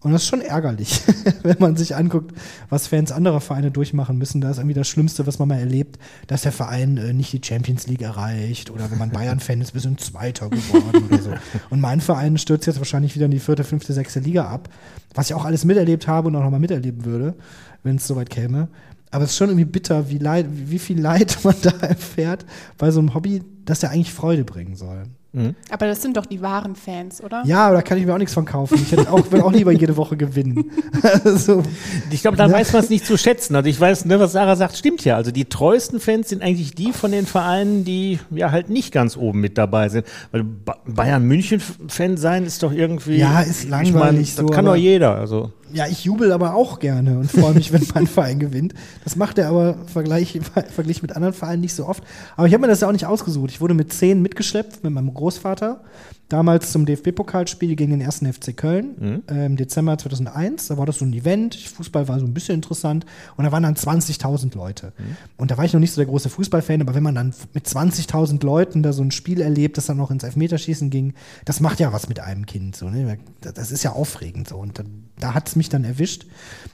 [0.01, 1.01] Und das ist schon ärgerlich,
[1.43, 2.32] wenn man sich anguckt,
[2.68, 4.41] was Fans anderer Vereine durchmachen müssen.
[4.41, 7.41] Da ist irgendwie das Schlimmste, was man mal erlebt, dass der Verein äh, nicht die
[7.45, 11.34] Champions League erreicht oder wenn man Bayern-Fan ist, wir sind Zweiter geworden oder so.
[11.70, 14.68] Und mein Verein stürzt jetzt wahrscheinlich wieder in die vierte, fünfte, sechste Liga ab,
[15.14, 17.34] was ich auch alles miterlebt habe und auch nochmal miterleben würde,
[17.82, 18.68] wenn es soweit käme.
[19.11, 22.93] Aber es ist schon irgendwie bitter, wie, leid, wie viel Leid man da erfährt bei
[22.93, 25.05] so einem Hobby, das ja eigentlich Freude bringen soll.
[25.33, 25.55] Mhm.
[25.69, 27.43] Aber das sind doch die wahren Fans, oder?
[27.45, 28.77] Ja, aber da kann ich mir auch nichts von kaufen.
[28.77, 30.71] Ich hätte auch, will auch lieber jede Woche gewinnen.
[31.25, 31.62] also,
[32.11, 32.53] ich glaube, da ja.
[32.53, 33.55] weiß man es nicht zu schätzen.
[33.55, 35.16] Also ich weiß, ne, was Sarah sagt, stimmt ja.
[35.16, 39.19] Also die treuesten Fans sind eigentlich die von den Vereinen, die ja halt nicht ganz
[39.19, 40.07] oben mit dabei sind.
[40.33, 40.45] Weil
[40.87, 43.19] Bayern München-Fan sein ist doch irgendwie.
[43.19, 43.91] Ja, ist langweilig.
[43.91, 45.16] Ich mein, das so, kann doch jeder.
[45.16, 45.53] Also.
[45.73, 48.73] Ja, ich jubel aber auch gerne und freue mich, wenn mein Verein gewinnt.
[49.05, 50.41] Das macht er aber vergleich,
[50.75, 52.03] verglichen mit anderen Vereinen nicht so oft.
[52.37, 53.51] Aber ich habe mir das ja auch nicht ausgesucht.
[53.59, 55.81] Ich wurde mit zehn mitgeschleppt mit meinem Großvater
[56.29, 59.23] damals zum DFB-Pokalspiel gegen den ersten FC Köln mhm.
[59.29, 60.69] äh, im Dezember 2001.
[60.69, 61.57] Da war das so ein Event.
[61.57, 63.05] Fußball war so ein bisschen interessant.
[63.37, 64.93] Und da waren dann 20.000 Leute.
[64.97, 65.17] Mhm.
[65.39, 67.67] Und da war ich noch nicht so der große Fußballfan, aber wenn man dann mit
[67.67, 71.81] 20.000 Leuten da so ein Spiel erlebt, das dann noch ins Elfmeterschießen ging, das macht
[71.81, 72.77] ja was mit einem Kind.
[72.77, 73.19] So, ne?
[73.41, 74.57] Das ist ja aufregend so.
[74.57, 74.85] Und da,
[75.19, 76.27] da hat es mich dann erwischt.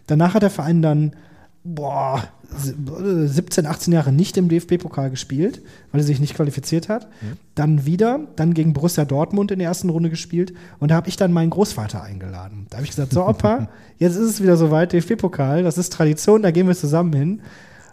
[0.06, 1.12] Danach hat der Verein dann
[1.64, 2.22] boah,
[2.56, 7.06] 17, 18 Jahre nicht im DFB-Pokal gespielt, weil er sich nicht qualifiziert hat.
[7.22, 7.38] Mhm.
[7.54, 11.16] Dann wieder, dann gegen Borussia Dortmund in der ersten Runde gespielt und da habe ich
[11.16, 12.66] dann meinen Großvater eingeladen.
[12.68, 16.42] Da habe ich gesagt, so Opa, jetzt ist es wieder soweit, DFB-Pokal, das ist Tradition,
[16.42, 17.40] da gehen wir zusammen hin.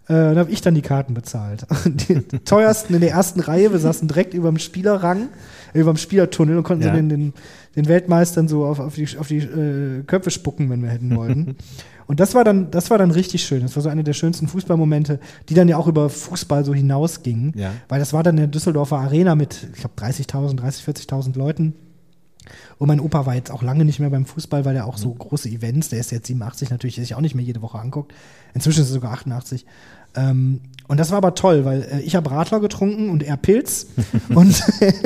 [0.07, 1.65] Äh, da habe ich dann die Karten bezahlt.
[1.85, 5.29] Die teuersten in der ersten Reihe, wir saßen direkt über dem Spielerrang,
[5.73, 6.89] über dem Spielertunnel und konnten ja.
[6.89, 7.33] so den, den,
[7.75, 11.55] den, Weltmeistern so auf, auf die, auf die äh, Köpfe spucken, wenn wir hätten wollen.
[12.07, 13.61] Und das war dann, das war dann richtig schön.
[13.61, 17.53] Das war so eine der schönsten Fußballmomente, die dann ja auch über Fußball so hinausgingen.
[17.55, 17.71] Ja.
[17.87, 21.73] Weil das war dann in der Düsseldorfer Arena mit, ich glaube, 30.000, 30, 40.000 Leuten.
[22.77, 25.09] Und mein Opa war jetzt auch lange nicht mehr beim Fußball, weil er auch so
[25.09, 25.19] mhm.
[25.19, 28.13] große Events, der ist jetzt 87 natürlich, der sich auch nicht mehr jede Woche anguckt.
[28.53, 29.65] Inzwischen ist er sogar 88.
[30.15, 33.87] Ähm, und das war aber toll, weil äh, ich habe Radler getrunken und er Pilz.
[34.35, 34.61] und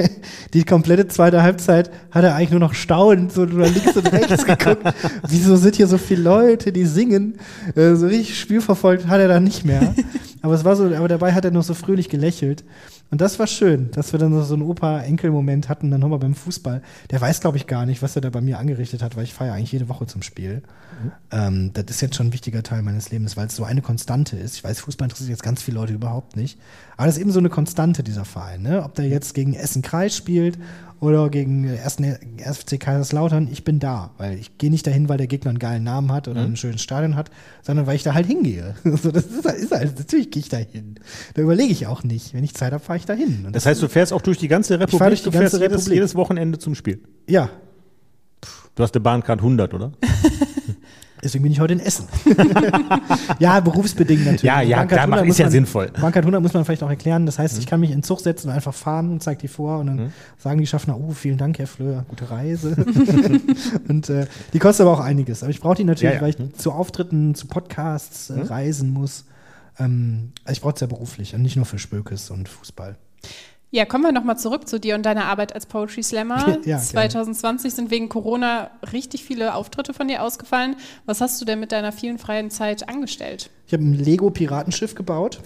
[0.54, 4.46] die komplette zweite Halbzeit hat er eigentlich nur noch staunend so nach links und rechts
[4.46, 4.82] geguckt.
[5.28, 7.38] Wieso sind hier so viele Leute, die singen?
[7.76, 9.94] Äh, so richtig spielverfolgt hat er dann nicht mehr.
[10.42, 12.64] Aber es war so, aber dabei hat er noch so fröhlich gelächelt.
[13.12, 16.82] Und das war schön, dass wir dann so einen Opa-Enkel-Moment hatten, dann nochmal beim Fußball.
[17.12, 19.34] Der weiß, glaube ich, gar nicht, was er da bei mir angerichtet hat, weil ich
[19.34, 20.64] feiere eigentlich jede Woche zum Spiel.
[21.04, 21.12] Mhm.
[21.32, 24.38] Ähm, das ist jetzt schon ein wichtiger Teil meines Lebens, weil es so eine Konstante
[24.38, 24.56] ist.
[24.56, 26.60] Ich weiß, Fußball interessiert jetzt ganz viele Leute überhaupt nicht.
[26.98, 28.64] Aber das ist eben so eine Konstante, dieser Verein.
[28.64, 28.84] Ne?
[28.84, 30.58] Ob der jetzt gegen Essen-Kreis spielt
[31.00, 31.98] oder gegen äh, 1.
[32.58, 34.12] FC Kaiserslautern, ich bin da.
[34.18, 36.82] Weil ich gehe nicht dahin, weil der Gegner einen geilen Namen hat oder ein schönes
[36.82, 37.30] Stadion hat,
[37.62, 38.76] sondern weil ich da halt hingehe.
[38.86, 40.96] Also das ist, ist halt, natürlich gehe ich da hin.
[41.34, 42.34] Da überlege ich auch nicht.
[42.34, 43.44] Wenn ich Zeit habe, fahre ich da hin.
[43.46, 45.58] Und Das heißt, du fährst auch durch die ganze Republik, durch die du fährst ganze
[45.66, 45.96] jedes, Republik.
[45.96, 47.02] jedes Wochenende zum Spiel.
[47.28, 47.50] ja,
[48.76, 49.94] Du hast eine Bahncard 100, oder?
[51.26, 52.06] Deswegen bin ich heute in Essen.
[53.40, 54.44] ja, berufsbedingt natürlich.
[54.44, 55.88] Ja, ja, Bahncard klar, 100 ist ja man- sinnvoll.
[55.88, 57.26] Bahncard 100 muss man vielleicht auch erklären.
[57.26, 59.80] Das heißt, ich kann mich in Zug setzen und einfach fahren und zeige die vor
[59.80, 62.76] und dann sagen die Schaffner, oh, vielen Dank, Herr Flöhr, gute Reise.
[63.88, 65.42] und äh, die kostet aber auch einiges.
[65.42, 66.22] Aber ich brauche die natürlich, Ja, ja.
[66.22, 69.26] weil ich zu Auftritten, zu Podcasts äh, reisen muss.
[69.80, 72.96] Ähm, also ich brauche es ja beruflich und nicht nur für Spökes und Fußball.
[73.76, 76.36] Ja, kommen wir nochmal zurück zu dir und deiner Arbeit als Poetry Slammer.
[76.66, 76.82] Ja, gerne.
[76.82, 80.78] 2020 sind wegen Corona richtig viele Auftritte von dir ausgefallen.
[81.06, 83.50] Was hast du denn mit deiner vielen freien Zeit angestellt?
[83.68, 85.42] Ich habe ein Lego-Piratenschiff gebaut.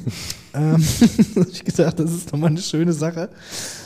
[0.54, 0.86] ähm,
[1.50, 3.30] ich gesagt, das ist doch mal eine schöne Sache.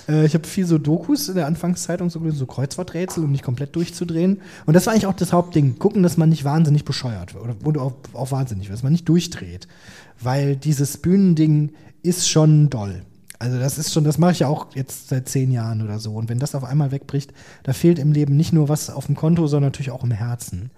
[0.07, 3.45] Äh, ich habe viel so Dokus in der Anfangszeitung, so, gelesen, so Kreuzworträtsel, um nicht
[3.45, 4.43] komplett durchzudrehen.
[4.67, 5.79] Und das war eigentlich auch das Hauptding.
[5.79, 7.43] Gucken, dass man nicht wahnsinnig bescheuert wird.
[7.43, 9.67] Oder, oder auch, auch wahnsinnig wird, dass man nicht durchdreht.
[10.21, 11.73] Weil dieses Bühnending
[12.03, 13.03] ist schon doll.
[13.39, 16.15] Also das ist schon, das mache ich ja auch jetzt seit zehn Jahren oder so.
[16.15, 17.33] Und wenn das auf einmal wegbricht,
[17.63, 20.71] da fehlt im Leben nicht nur was auf dem Konto, sondern natürlich auch im Herzen.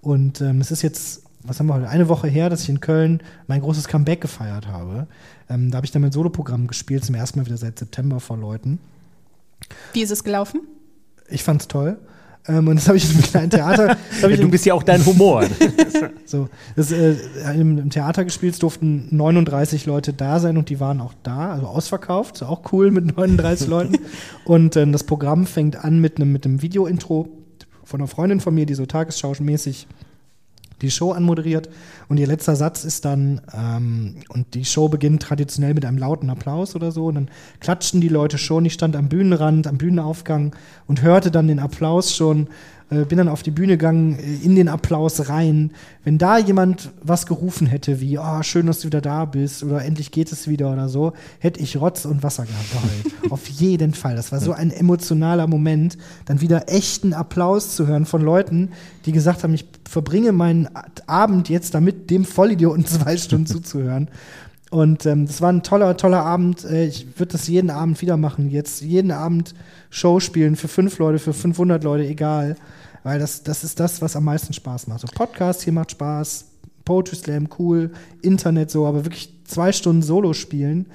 [0.00, 2.80] Und ähm, es ist jetzt, was haben wir heute, eine Woche her, dass ich in
[2.80, 5.06] Köln mein großes Comeback gefeiert habe.
[5.48, 8.36] Ähm, da habe ich dann mein Soloprogramm gespielt, zum ersten Mal wieder seit September vor
[8.36, 8.80] Leuten.
[9.92, 10.62] Wie ist es gelaufen?
[11.28, 11.96] Ich fand's toll.
[12.50, 13.96] Ähm, und das habe ich im kleinen Theater.
[14.28, 15.44] ich du bist ja auch dein Humor.
[16.24, 17.14] so, das, äh,
[17.54, 21.52] im, im Theater gespielt, es durften 39 Leute da sein und die waren auch da,
[21.52, 23.98] also ausverkauft, ist auch cool mit 39 Leuten.
[24.44, 27.28] Und ähm, das Programm fängt an mit einem mit Video-Intro
[27.84, 29.86] von einer Freundin von mir, die so tagesschaumäßig
[30.82, 31.68] die Show anmoderiert.
[32.08, 36.30] Und ihr letzter Satz ist dann, ähm, und die Show beginnt traditionell mit einem lauten
[36.30, 37.06] Applaus oder so.
[37.06, 38.64] Und dann klatschten die Leute schon.
[38.64, 40.54] Ich stand am Bühnenrand, am Bühnenaufgang
[40.86, 42.48] und hörte dann den Applaus schon.
[42.90, 45.70] Äh, bin dann auf die Bühne gegangen, äh, in den Applaus rein.
[46.02, 49.84] Wenn da jemand was gerufen hätte, wie, oh, schön, dass du wieder da bist oder
[49.84, 53.30] endlich geht es wieder oder so, hätte ich Rotz und Wasser gehabt.
[53.30, 54.16] auf jeden Fall.
[54.16, 58.70] Das war so ein emotionaler Moment, dann wieder echten Applaus zu hören von Leuten,
[59.06, 60.68] die gesagt haben, ich verbringe meinen
[61.06, 64.08] Abend jetzt damit, dem Vollidioten zwei Stunden zuzuhören.
[64.70, 66.64] Und ähm, das war ein toller, toller Abend.
[66.64, 68.50] Äh, ich würde das jeden Abend wieder machen.
[68.50, 69.54] Jetzt jeden Abend
[69.90, 72.54] Show spielen für fünf Leute, für 500 Leute, egal.
[73.02, 75.00] Weil das, das ist das, was am meisten Spaß macht.
[75.00, 76.44] So Podcast hier macht Spaß,
[76.84, 77.90] Poetry Slam cool,
[78.22, 80.86] Internet so, aber wirklich zwei Stunden Solo spielen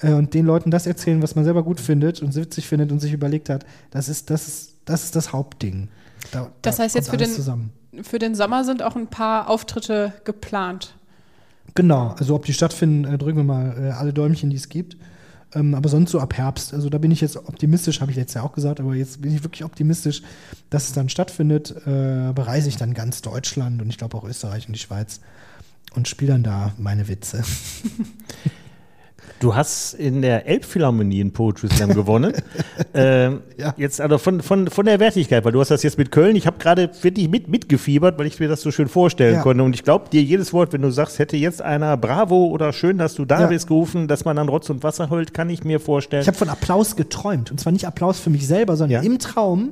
[0.00, 2.98] äh, und den Leuten das erzählen, was man selber gut findet und witzig findet und
[3.00, 5.88] sich überlegt hat, das ist das, ist, das, ist das Hauptding.
[6.32, 7.72] Da, Das da heißt jetzt für den- zusammen.
[8.02, 10.94] Für den Sommer sind auch ein paar Auftritte geplant.
[11.74, 14.96] Genau, also ob die stattfinden, äh, drücken wir mal äh, alle Däumchen, die es gibt.
[15.54, 16.74] Ähm, aber sonst so ab Herbst.
[16.74, 19.34] Also da bin ich jetzt optimistisch, habe ich letztes Jahr auch gesagt, aber jetzt bin
[19.34, 20.22] ich wirklich optimistisch,
[20.70, 21.74] dass es dann stattfindet.
[21.86, 25.20] Äh, bereise ich dann ganz Deutschland und ich glaube auch Österreich und die Schweiz
[25.94, 27.42] und spiele dann da meine Witze.
[29.40, 32.34] Du hast in der Elbphilharmonie einen Poetry Slam gewonnen.
[32.94, 33.74] ähm, Ja.
[33.78, 36.36] Jetzt also von, von, von der Wertigkeit, weil du hast das jetzt mit Köln.
[36.36, 39.42] Ich habe gerade wirklich mit, mitgefiebert, weil ich mir das so schön vorstellen Ja.
[39.42, 39.62] konnte.
[39.64, 42.98] Und ich glaube dir jedes Wort, wenn du sagst, hätte jetzt einer Bravo oder schön,
[42.98, 43.46] dass du da Ja.
[43.46, 46.20] bist gerufen, dass man dann Rotz und Wasser heult, kann ich mir vorstellen.
[46.22, 47.50] Ich habe von Applaus geträumt.
[47.50, 49.70] Und zwar nicht Applaus für mich selber, sondern im Traum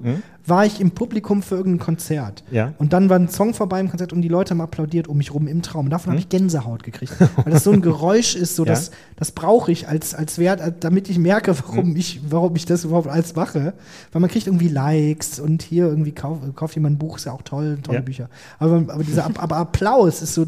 [0.49, 2.42] war ich im Publikum für irgendein Konzert.
[2.51, 2.72] Ja.
[2.78, 5.32] Und dann war ein Song vorbei im Konzert und die Leute haben applaudiert um mich
[5.34, 5.90] rum im Traum.
[5.90, 7.12] Davon habe ich Gänsehaut gekriegt.
[7.44, 8.72] Weil das so ein Geräusch ist, so Ja.
[8.72, 12.64] das, das brauche ich als, als Wert, als- damit ich merke, warum, ich, warum ich
[12.64, 13.74] das überhaupt alles mache.
[14.12, 17.32] Weil man kriegt irgendwie Likes und hier irgendwie kauf, kauft jemand ein Buch, ist ja
[17.32, 18.03] auch toll, tolle Ja.
[18.05, 18.28] Bücher.
[18.59, 20.46] Aber, aber dieser aber Applaus ist so,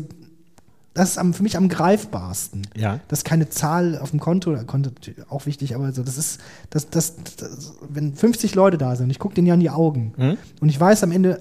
[0.94, 2.66] das ist am, für mich am greifbarsten.
[2.76, 2.98] Ja.
[3.08, 4.90] Das ist keine Zahl auf dem Konto, Konto
[5.28, 9.18] auch wichtig, aber so, das ist, das, das, das wenn 50 Leute da sind, ich
[9.18, 10.36] gucke denen ja in die Augen Mhm.
[10.60, 11.40] und ich weiß am Ende,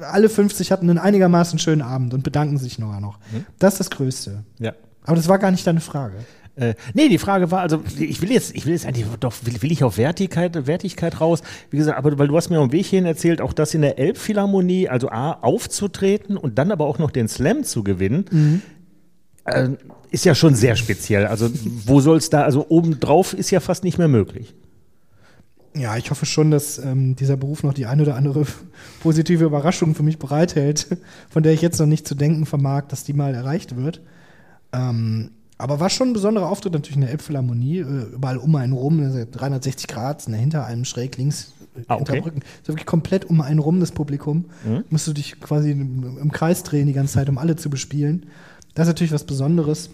[0.00, 2.98] alle 50 hatten einen einigermaßen schönen Abend und bedanken sich noch.
[3.00, 3.18] noch.
[3.32, 3.44] Mhm.
[3.58, 4.44] Das ist das Größte.
[4.58, 4.72] ja.
[5.04, 6.16] Aber das war gar nicht deine Frage.
[6.54, 9.62] Äh, nee, die Frage war, also ich will jetzt, ich will jetzt eigentlich doch, will,
[9.62, 11.40] will ich auf Wertigkeit, Wertigkeit raus.
[11.70, 13.98] Wie gesagt, aber weil du hast mir am Weg hierhin erzählt, auch das in der
[13.98, 18.62] Elbphilharmonie, also A, aufzutreten und dann aber auch noch den Slam zu gewinnen,
[19.48, 19.76] äh,
[20.10, 21.26] ist ja schon sehr speziell.
[21.26, 21.50] Also
[21.86, 24.54] wo soll es da, also obendrauf ist ja fast nicht mehr möglich.
[25.76, 28.46] Ja, ich hoffe schon, dass ähm, dieser Beruf noch die eine oder andere
[29.00, 30.86] positive Überraschung für mich bereithält,
[31.28, 34.00] von der ich jetzt noch nicht zu denken vermag, dass die mal erreicht wird.
[34.72, 38.72] Ähm, aber war schon ein besonderer Auftritt natürlich in der Elbphilharmonie, äh, überall um einen
[38.72, 42.14] rum, also 360 Grad, ne, hinter einem schräg links äh, Ah, okay.
[42.14, 42.40] hinterm Rücken.
[42.64, 44.46] Wirklich komplett um einen rum, das Publikum.
[44.64, 44.84] Mhm.
[44.90, 48.26] Musst du dich quasi im Kreis drehen die ganze Zeit, um alle zu bespielen.
[48.78, 49.90] Das ist natürlich was Besonderes.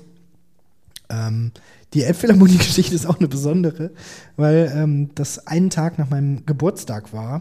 [1.09, 1.53] Ähm,
[1.95, 3.93] die Elbphilharmonie-Geschichte ist auch eine besondere,
[4.37, 7.41] weil ähm, das einen Tag nach meinem Geburtstag war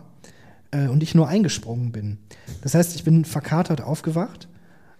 [0.72, 2.18] äh, und ich nur eingesprungen bin.
[2.62, 4.48] Das heißt, ich bin verkatert aufgewacht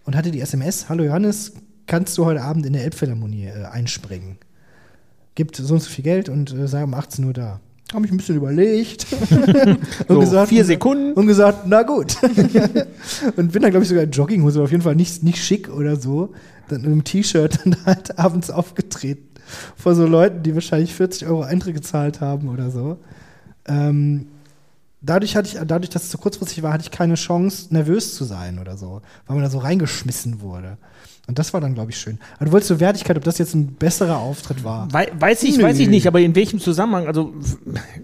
[0.04, 1.54] und hatte die SMS: Hallo Johannes,
[1.88, 4.36] kannst du heute Abend in der Elbphilharmonie äh, einspringen?
[5.36, 7.62] Gibt so und so viel Geld und äh, sei um 18 Uhr da.
[7.94, 9.06] Habe ich ein bisschen überlegt.
[10.08, 11.14] und so vier Sekunden.
[11.14, 12.18] Und gesagt, na gut.
[13.36, 15.96] und bin dann, glaube ich, sogar in Jogginghose, auf jeden Fall nicht, nicht schick oder
[15.96, 16.34] so.
[16.70, 19.28] Dann mit einem T-Shirt dann halt abends aufgetreten.
[19.76, 22.98] Vor so Leuten, die wahrscheinlich 40 Euro Eintritt gezahlt haben oder so.
[23.68, 24.28] Ähm,
[25.02, 28.24] dadurch hatte ich, dadurch, dass es so kurzfristig war, hatte ich keine Chance, nervös zu
[28.24, 30.78] sein oder so, weil man da so reingeschmissen wurde.
[31.26, 32.20] Und das war dann, glaube ich, schön.
[32.36, 34.90] Aber du wolltest zur Wertigkeit, ob das jetzt ein besserer Auftritt war?
[34.92, 35.64] Wei weiß ich, Nö.
[35.64, 37.08] weiß ich nicht, aber in welchem Zusammenhang?
[37.08, 37.34] Also,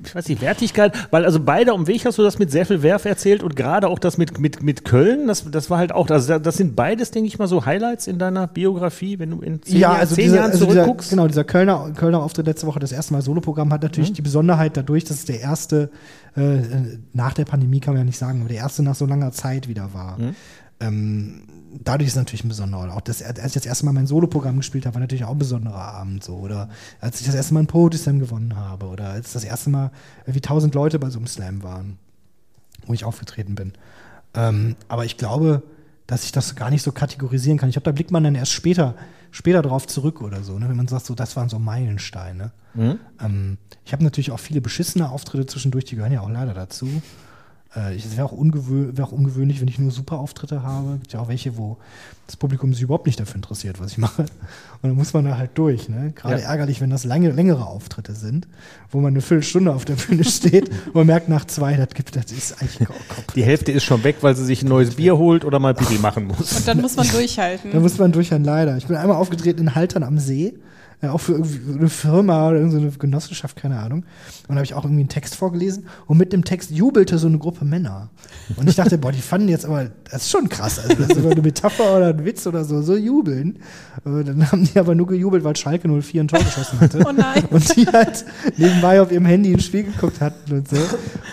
[0.06, 2.82] ich weiß nicht, Wertigkeit, weil also beide um Weg hast du das mit sehr viel
[2.82, 6.10] Werf erzählt und gerade auch das mit, mit, mit Köln, das, das war halt auch,
[6.10, 9.62] also das sind beides, denke ich mal, so Highlights in deiner Biografie, wenn du in
[9.64, 11.12] zehn, ja, Jahr, also zehn dieser, Jahren also zurückguckst.
[11.12, 14.16] Dieser, genau, dieser Kölner, Kölner Auftritt letzte Woche, das erste Mal Soloprogramm, hat natürlich mhm.
[14.16, 15.90] die Besonderheit dadurch, dass es der erste,
[16.38, 16.60] äh,
[17.12, 19.68] nach der Pandemie kann man ja nicht sagen, aber der erste nach so langer Zeit
[19.68, 20.18] wieder war.
[20.18, 20.36] Mhm.
[20.80, 21.42] Ähm,
[21.84, 22.96] dadurch ist es natürlich ein besonderer.
[22.96, 25.40] Auch das, als ich das erste Mal mein Soloprogramm gespielt habe, war natürlich auch ein
[25.40, 26.36] besonderer Abend so.
[26.36, 28.88] Oder als ich das erste Mal ein Poetry Slam gewonnen habe.
[28.88, 29.92] Oder als das erste Mal
[30.26, 31.98] wie tausend Leute bei so einem Slam waren,
[32.86, 33.74] wo ich aufgetreten bin.
[34.34, 35.64] Ähm, aber ich glaube,
[36.08, 37.70] dass ich das gar nicht so kategorisieren kann.
[37.70, 38.96] Ich glaube, da blickt man dann erst später,
[39.32, 40.68] später drauf zurück oder so, ne?
[40.68, 42.52] wenn man sagt, so, das waren so Meilensteine.
[42.74, 43.00] Mhm.
[43.22, 46.90] Ähm, ich habe natürlich auch viele beschissene Auftritte zwischendurch, die gehören ja auch leider dazu.
[47.76, 50.94] Äh, es wäre auch, ungewö wär auch ungewöhnlich, wenn ich nur super Auftritte habe.
[50.94, 51.78] Es gibt ja auch welche, wo
[52.26, 54.24] das Publikum sich überhaupt nicht dafür interessiert, was ich mache.
[54.24, 55.88] Und dann muss man da halt durch.
[55.88, 56.12] Ne?
[56.16, 56.48] Gerade ja.
[56.48, 58.48] ärgerlich, wenn das lange, längere Auftritte sind,
[58.92, 62.16] wo man eine Viertelstunde auf der Bühne steht und man merkt nach zwei, das, gibt,
[62.16, 63.34] das ist eigentlich Kopf.
[63.36, 65.98] Die Hälfte ist schon weg, weil sie sich ein neues Bier holt oder mal Pipi
[66.02, 66.58] machen muss.
[66.58, 67.72] Und dann muss man durchhalten.
[67.72, 68.78] dann muss man durchhalten, leider.
[68.78, 70.56] Ich bin einmal aufgetreten in Haltern am See
[71.02, 74.00] auch für eine Firma oder irgendeine Genossenschaft, keine Ahnung.
[74.48, 77.28] Und da habe ich auch irgendwie einen Text vorgelesen und mit dem Text jubelte so
[77.28, 78.10] eine Gruppe Männer.
[78.58, 80.80] Und ich dachte, boah, die fanden jetzt aber, das ist schon krass.
[80.80, 83.60] Also, das ist eine Metapher oder ein Witz oder so, so jubeln.
[84.04, 87.04] Und dann haben die aber nur gejubelt, weil Schalke 04 ein Tor geschossen hatte.
[87.08, 87.46] Oh nein.
[87.50, 88.26] Und die halt
[88.58, 90.78] nebenbei auf ihrem Handy ins Spiel geguckt hatten und so.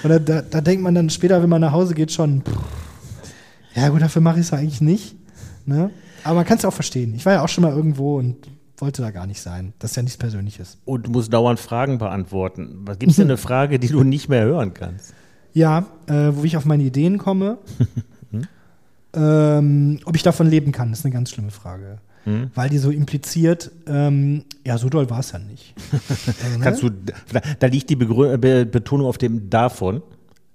[0.04, 2.56] Und da, da, da denkt man dann später, wenn man nach Hause geht, schon, pff,
[3.74, 5.16] ja gut, dafür mache ich es eigentlich nicht.
[5.66, 5.90] Ne?
[6.24, 7.14] Aber man kann es auch verstehen.
[7.14, 8.36] Ich war ja auch schon mal irgendwo und
[8.78, 9.72] wollte da gar nicht sein.
[9.78, 10.78] Das ist ja nichts Persönliches.
[10.84, 12.84] Und du musst dauernd Fragen beantworten.
[12.98, 15.14] Gibt es denn eine Frage, die du nicht mehr hören kannst?
[15.52, 17.58] Ja, äh, wo ich auf meine Ideen komme.
[19.14, 21.98] ähm, ob ich davon leben kann, ist eine ganz schlimme Frage.
[22.24, 22.50] Hm?
[22.54, 25.74] Weil die so impliziert, ähm, ja, so doll war es ja nicht.
[25.92, 26.64] äh, ne?
[26.64, 26.90] Kannst du,
[27.58, 30.02] da liegt die Begrü Be Betonung auf dem davon.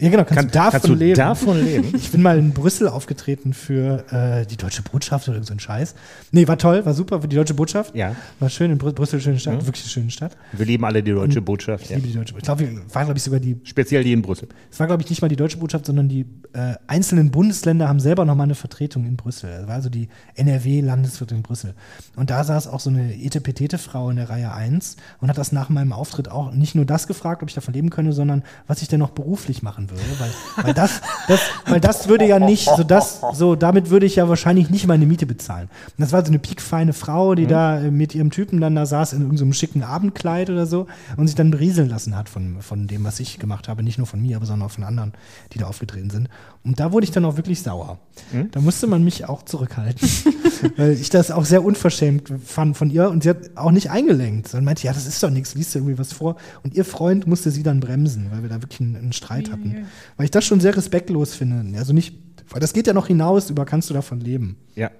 [0.01, 1.15] Ja, genau, kannst, Kann, du davon kannst du leben.
[1.15, 1.93] davon leben?
[1.95, 5.93] Ich bin mal in Brüssel aufgetreten für äh, die Deutsche Botschaft oder so ein Scheiß.
[6.31, 7.95] Nee, war toll, war super für die Deutsche Botschaft.
[7.95, 8.15] Ja.
[8.39, 9.67] War schön in Brü Brüssel, schöne Stadt, mhm.
[9.67, 10.35] wirklich eine schöne Stadt.
[10.53, 11.83] Wir lieben alle die Deutsche Botschaft.
[11.83, 11.97] Ich ja.
[11.97, 12.61] liebe die Deutsche Botschaft.
[12.61, 13.61] Ich glaube, war, glaube ich, sogar die.
[13.63, 14.47] Speziell die in Brüssel.
[14.71, 17.99] Es war, glaube ich, nicht mal die Deutsche Botschaft, sondern die äh, einzelnen Bundesländer haben
[17.99, 19.51] selber nochmal eine Vertretung in Brüssel.
[19.51, 21.75] Das war also die NRW-Landesvertretung in Brüssel.
[22.15, 25.69] Und da saß auch so eine Etepetete-Frau in der Reihe 1 und hat das nach
[25.69, 28.87] meinem Auftritt auch nicht nur das gefragt, ob ich davon leben könne, sondern was ich
[28.87, 30.19] denn noch beruflich machen würde.
[30.19, 34.15] Weil, weil das, das, weil das würde ja nicht, so das, so, damit würde ich
[34.15, 35.69] ja wahrscheinlich nicht meine Miete bezahlen.
[35.97, 37.49] Und das war so eine piekfeine Frau, die mhm.
[37.49, 40.87] da mit ihrem Typen dann da saß in irgendeinem schicken Abendkleid oder so
[41.17, 43.83] und sich dann berieseln lassen hat von, von dem, was ich gemacht habe.
[43.83, 45.13] Nicht nur von mir, aber sondern auch von anderen,
[45.53, 46.29] die da aufgetreten sind.
[46.63, 47.97] Und da wurde ich dann auch wirklich sauer.
[48.31, 48.51] Mhm.
[48.51, 50.07] Da musste man mich auch zurückhalten,
[50.77, 54.47] weil ich das auch sehr unverschämt fand von ihr und sie hat auch nicht eingelenkt,
[54.47, 56.35] sondern meinte, ja, das ist doch nichts, liest du irgendwie was vor.
[56.63, 59.80] Und ihr Freund musste sie dann bremsen, weil wir da wirklich einen, einen Streit hatten.
[60.17, 61.77] Weil ich das schon sehr respektlos finde.
[61.77, 62.15] Also nicht,
[62.49, 64.57] weil das geht ja noch hinaus über, kannst du davon leben?
[64.75, 64.91] Ja.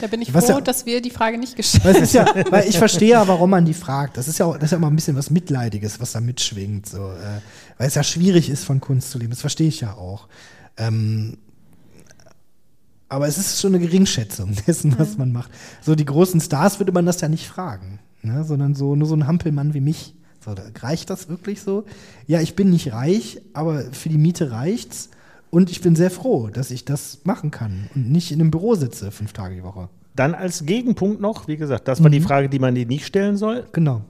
[0.00, 2.08] Da bin ich was froh, ja, dass wir die Frage nicht gestellt haben.
[2.12, 4.18] Ja, weil ich verstehe ja, warum man die fragt.
[4.18, 6.86] Das ist ja auch, das ist ja immer ein bisschen was Mitleidiges, was da mitschwingt.
[6.86, 7.40] So, äh,
[7.78, 9.30] weil es ja schwierig ist, von Kunst zu leben.
[9.30, 10.28] Das verstehe ich ja auch.
[10.76, 11.38] Ähm,
[13.08, 15.50] aber es ist schon eine Geringschätzung dessen, was man macht.
[15.80, 18.44] So die großen Stars würde man das ja nicht fragen, ne?
[18.44, 20.14] sondern so nur so ein Hampelmann wie mich.
[20.44, 21.84] So, da reicht das wirklich so?
[22.26, 25.10] Ja, ich bin nicht reich, aber für die Miete reicht's.
[25.50, 28.74] Und ich bin sehr froh, dass ich das machen kann und nicht in einem Büro
[28.74, 29.90] sitze, fünf Tage die Woche.
[30.16, 32.14] Dann als Gegenpunkt noch, wie gesagt, das war mhm.
[32.14, 33.66] die Frage, die man dir nicht stellen soll.
[33.72, 34.02] Genau.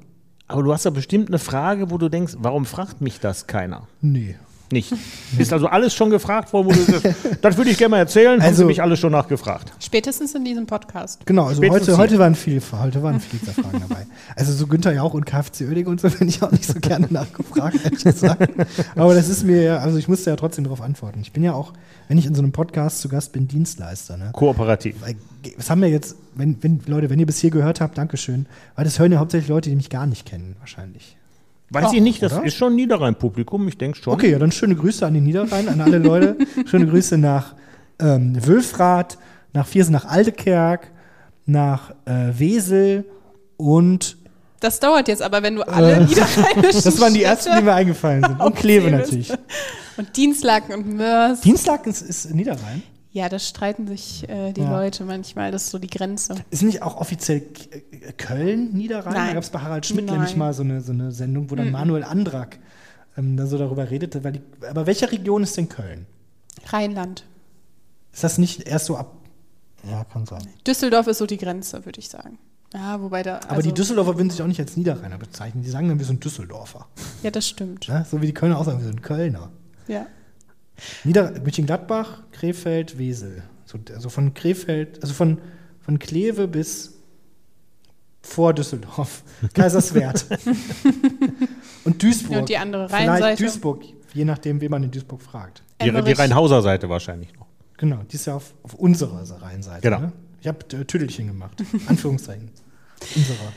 [0.46, 3.88] Aber du hast ja bestimmt eine Frage, wo du denkst, warum fragt mich das keiner?
[4.00, 4.36] Nee.
[4.72, 4.92] Nicht.
[5.38, 7.06] Ist also alles schon gefragt worden, wo du sagst,
[7.42, 9.72] das würde ich gerne mal erzählen, also, haben sie mich alles schon nachgefragt.
[9.78, 11.24] Spätestens in diesem Podcast.
[11.26, 14.06] Genau, also Spätestens heute, heute waren viel, heute waren viele Fragen dabei.
[14.34, 17.06] Also so Günther Jauch und KFC Oerding und so bin ich auch nicht so gerne
[17.10, 18.50] nachgefragt, ehrlich gesagt.
[18.96, 21.20] Aber das ist mir ja, also ich musste ja trotzdem darauf antworten.
[21.20, 21.72] Ich bin ja auch,
[22.08, 24.16] wenn ich in so einem Podcast zu Gast bin, Dienstleister.
[24.16, 24.30] Ne?
[24.32, 24.96] Kooperativ.
[25.00, 25.16] Weil,
[25.56, 28.46] Was haben wir jetzt, wenn, wenn, Leute, wenn ihr bis hier gehört habt, Dankeschön.
[28.74, 31.16] Weil das hören ja hauptsächlich Leute, die mich gar nicht kennen, wahrscheinlich.
[31.72, 32.44] Weiß Ach, ich nicht, das oder?
[32.44, 34.12] ist schon Niederrhein-Publikum, ich denke schon.
[34.12, 36.36] Okay, ja, dann schöne Grüße an den Niederrhein, an alle Leute.
[36.66, 37.54] schöne Grüße nach
[37.98, 39.16] ähm, Wülfrath,
[39.54, 40.90] nach Viersen, nach Aldekerk,
[41.46, 43.06] nach äh, Wesel
[43.56, 44.18] und
[44.60, 47.72] Das dauert jetzt aber, wenn du alle Äh, niederrheinischen das waren die ersten, die mir
[47.72, 48.40] eingefallen sind.
[48.40, 49.32] Und Kleve natürlich.
[49.96, 51.40] Und Dienstlaken und Mörs.
[51.40, 52.82] Dienstag ist, ist Niederrhein.
[53.12, 54.70] Ja, da streiten sich äh, die Ja.
[54.70, 55.50] Leute manchmal.
[55.50, 56.34] Das ist so die Grenze.
[56.50, 59.12] Ist nicht auch offiziell äh, Köln Niederrhein?
[59.12, 59.26] Nein.
[59.28, 60.16] Da gab es bei Harald Schmidt Nein.
[60.16, 62.58] nämlich mal so eine, so eine Sendung, wo dann Manuel Andrak
[63.16, 64.24] ähm, da so darüber redete.
[64.24, 66.06] Weil die, aber welche Region ist denn Köln?
[66.66, 67.24] Rheinland.
[68.12, 69.16] Ist das nicht erst so ab.
[69.88, 70.46] Ja, kann sein.
[70.66, 72.38] Düsseldorf ist so die Grenze, würde ich sagen.
[72.72, 73.36] Ja, wobei da.
[73.38, 75.62] Aber also, die Düsseldorfer würden sich auch nicht als Niederrheiner bezeichnen.
[75.62, 76.86] Die sagen dann, wir sind Düsseldorfer.
[77.22, 77.88] Ja, das stimmt.
[77.88, 78.06] Ne?
[78.10, 79.50] So wie die Kölner auch sagen, wir sind Kölner.
[79.88, 80.06] Ja.
[81.04, 83.42] Nieder Mönchengladbach, Krefeld, Wesel.
[83.64, 85.38] So, also von Krefeld, also von,
[85.80, 86.94] von Kleve bis
[88.22, 89.22] vor Düsseldorf.
[89.54, 90.26] Kaiserswerth.
[91.84, 92.38] und Duisburg.
[92.38, 93.42] Und die andere Vielleicht Rheinseite.
[93.42, 95.62] Duisburg, je nachdem, wen man in Duisburg fragt.
[95.82, 96.12] Die, die.
[96.12, 97.46] Rheinhauser Seite wahrscheinlich noch.
[97.76, 99.80] Genau, die ist ja auf, auf unserer Rheinseite.
[99.80, 100.00] Genau.
[100.00, 100.12] Ne?
[100.40, 101.62] Ich habe äh, Tüdelchen gemacht.
[101.86, 102.50] Anführungszeichen.
[103.16, 103.52] unserer.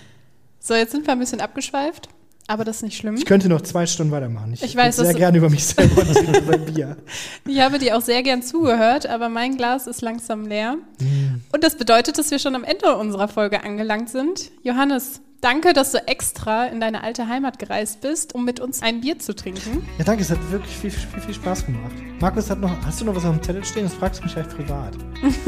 [0.59, 2.09] So, jetzt sind wir ein bisschen abgeschweift,
[2.47, 3.15] aber das ist nicht schlimm.
[3.15, 4.53] Ich könnte noch zwei Stunden weitermachen.
[4.53, 6.97] Ich, Ich weiß, sehr gerne über mich selber reden, über Bier.
[7.47, 10.75] Ich habe dir auch sehr gern zugehört, aber mein Glas ist langsam leer.
[10.99, 11.41] Mm.
[11.51, 14.51] Und das bedeutet, dass wir schon am Ende unserer Folge angelangt sind.
[14.63, 19.01] Johannes, danke, dass du extra in deine alte Heimat gereist bist, um mit uns ein
[19.01, 19.87] Bier zu trinken.
[19.99, 21.93] Ja, danke, es hat wirklich viel, viel, viel Spaß gemacht.
[22.19, 23.83] Markus, hat noch, hast du noch was auf dem Zettel stehen?
[23.83, 24.93] Das fragst du mich gleich privat.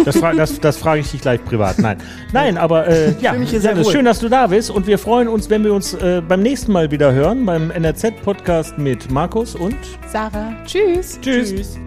[0.05, 1.79] Das, fra das, das frage ich dich gleich privat.
[1.79, 1.97] Nein,
[2.31, 5.63] nein, aber äh, ja, sehr schön, dass du da bist und wir freuen uns, wenn
[5.63, 9.77] wir uns äh, beim nächsten Mal wieder hören beim NRZ-Podcast mit Markus und
[10.07, 11.19] Sarah, tschüss.
[11.21, 11.79] tschüss.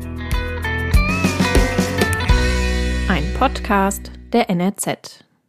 [3.08, 5.29] Ein Podcast der NRZ.